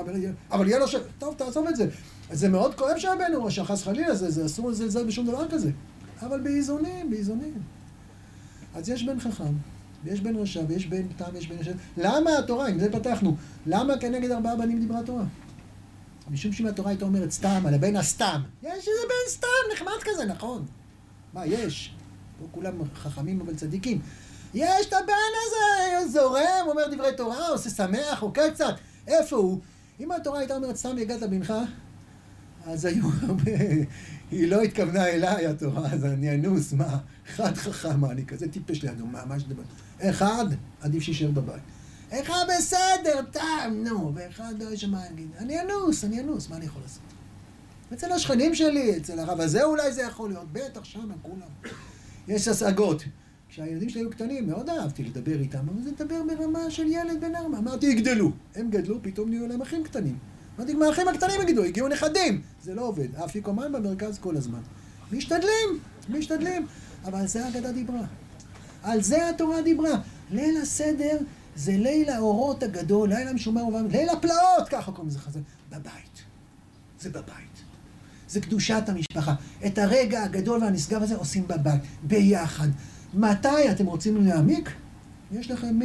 [0.50, 1.88] אבל יהיה לו שבר, טוב, תעזוב את זה.
[2.32, 5.70] זה מאוד כואב שהבן רשע, חס חלילה, זה, זה אסור לזלזל בשום דבר כזה.
[6.22, 7.54] אבל באיזונים, באיזונים.
[8.74, 9.54] אז יש בן חכם,
[10.04, 11.72] ויש בן רשע, ויש בן תם, ויש בן רשע.
[11.96, 13.36] למה התורה, עם זה פתחנו,
[13.66, 15.24] למה כנגד ארבעה בנים דיברה התורה?
[16.30, 18.40] משום שאם התורה הייתה אומרת סתם, על הבן הסתם.
[18.62, 20.66] יש איזה בן סתם, נחמד כזה, נכון.
[21.34, 21.94] מה, יש?
[22.40, 24.00] לא כולם חכמים אבל צדיקים.
[24.54, 25.12] יש את הבן
[25.46, 28.74] הזה, זורם, אומר דברי תורה, עושה שמח, עוקד קצת.
[29.06, 29.60] איפה הוא?
[30.00, 31.54] אם התורה הייתה אומרת סתם הגעת בנך,
[32.66, 33.52] אז היו הרבה...
[34.30, 36.98] היא לא התכוונה אליי, התורה, אז אני אנוס, מה?
[37.28, 39.62] אחד חכם, אני כזה טיפש לידו, מה, מה שדבר?
[40.00, 40.44] אחד,
[40.80, 41.62] עדיף שישאר בבית.
[42.10, 45.28] אחד בסדר, טעם, נו, ואחד לא יש מה להגיד.
[45.38, 47.02] אני אנוס, אני אנוס, מה אני יכול לעשות?
[47.92, 51.72] אצל השכנים שלי, אצל הרב הזה אולי זה יכול להיות, בטח שמה, כולם.
[52.28, 53.02] יש השגות.
[53.48, 57.34] כשהילדים שלי היו קטנים, מאוד אהבתי לדבר איתם, אבל זה לדבר ברמה של ילד בן
[57.34, 57.58] ארבע.
[57.58, 58.30] אמרתי, יגדלו.
[58.54, 60.18] הם גדלו, פתאום נהיו להם אחים קטנים.
[60.58, 61.64] אמרתי, מה האחים הקטנים יגידו?
[61.64, 62.42] הגיעו נכדים.
[62.62, 63.08] זה לא עובד.
[63.16, 64.60] האפיקומן במרכז כל הזמן.
[65.12, 65.78] משתדלים,
[66.08, 66.66] משתדלים.
[67.04, 68.06] אבל על זה האגדה דיברה.
[68.82, 70.00] על זה התורה דיברה.
[70.30, 71.18] ליל הסדר
[71.56, 75.40] זה ליל האורות הגדול, ליל המשומר ובאמת, ליל הפלאות, ככה קוראים לזה חזק.
[75.70, 76.22] בבית.
[77.00, 77.62] זה בבית.
[78.28, 79.34] זה קדושת המשפחה.
[79.66, 82.68] את הרגע הגדול והנשגב הזה עושים בבית, ביחד.
[83.14, 84.70] מתי אתם רוצים להעמיק?
[85.32, 85.78] יש לכם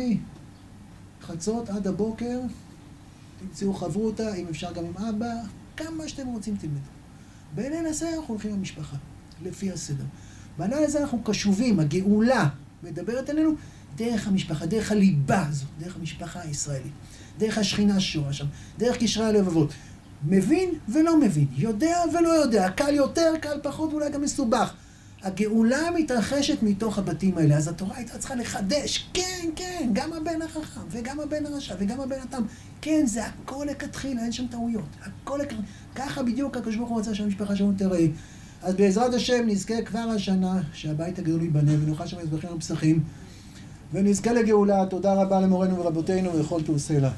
[1.21, 2.39] מחצות עד הבוקר,
[3.39, 5.33] תמצאו חברותא, אם אפשר גם עם אבא,
[5.77, 6.79] כמה שאתם רוצים תלמדו.
[7.55, 8.97] בליל הזה אנחנו הולכים למשפחה,
[9.43, 10.03] לפי הסדר.
[10.57, 12.49] בליל הזה אנחנו קשובים, הגאולה
[12.83, 13.51] מדברת אלינו
[13.95, 16.91] דרך המשפחה, דרך הליבה הזאת, דרך המשפחה הישראלית,
[17.37, 18.45] דרך השכינה שורה שם,
[18.77, 19.73] דרך קשרי הלבבות.
[20.25, 24.73] מבין ולא מבין, יודע ולא יודע, קל יותר, קל פחות, אולי גם מסובך.
[25.23, 30.81] הגאולה מתרחשת מתוך הבתים האלה, אז התורה הייתה צריכה לחדש, כן, כן, גם הבן החכם,
[30.89, 32.43] וגם הבן הרשע, וגם הבן התם,
[32.81, 35.61] כן, זה הכל לכתחילה, אין שם טעויות, הכל לכתחילה,
[35.95, 38.05] ככה בדיוק הקדוש ברוך הוא רצה שהמשפחה שלנו תראה.
[38.63, 43.03] אז בעזרת השם נזכה כבר השנה שהבית הגדול ייבנה ונאכל שם מזבחים ופסחים
[43.93, 44.85] ונזכה לגאולה.
[44.85, 47.11] תודה רבה למורנו ורבותינו ולכל תעושה לה.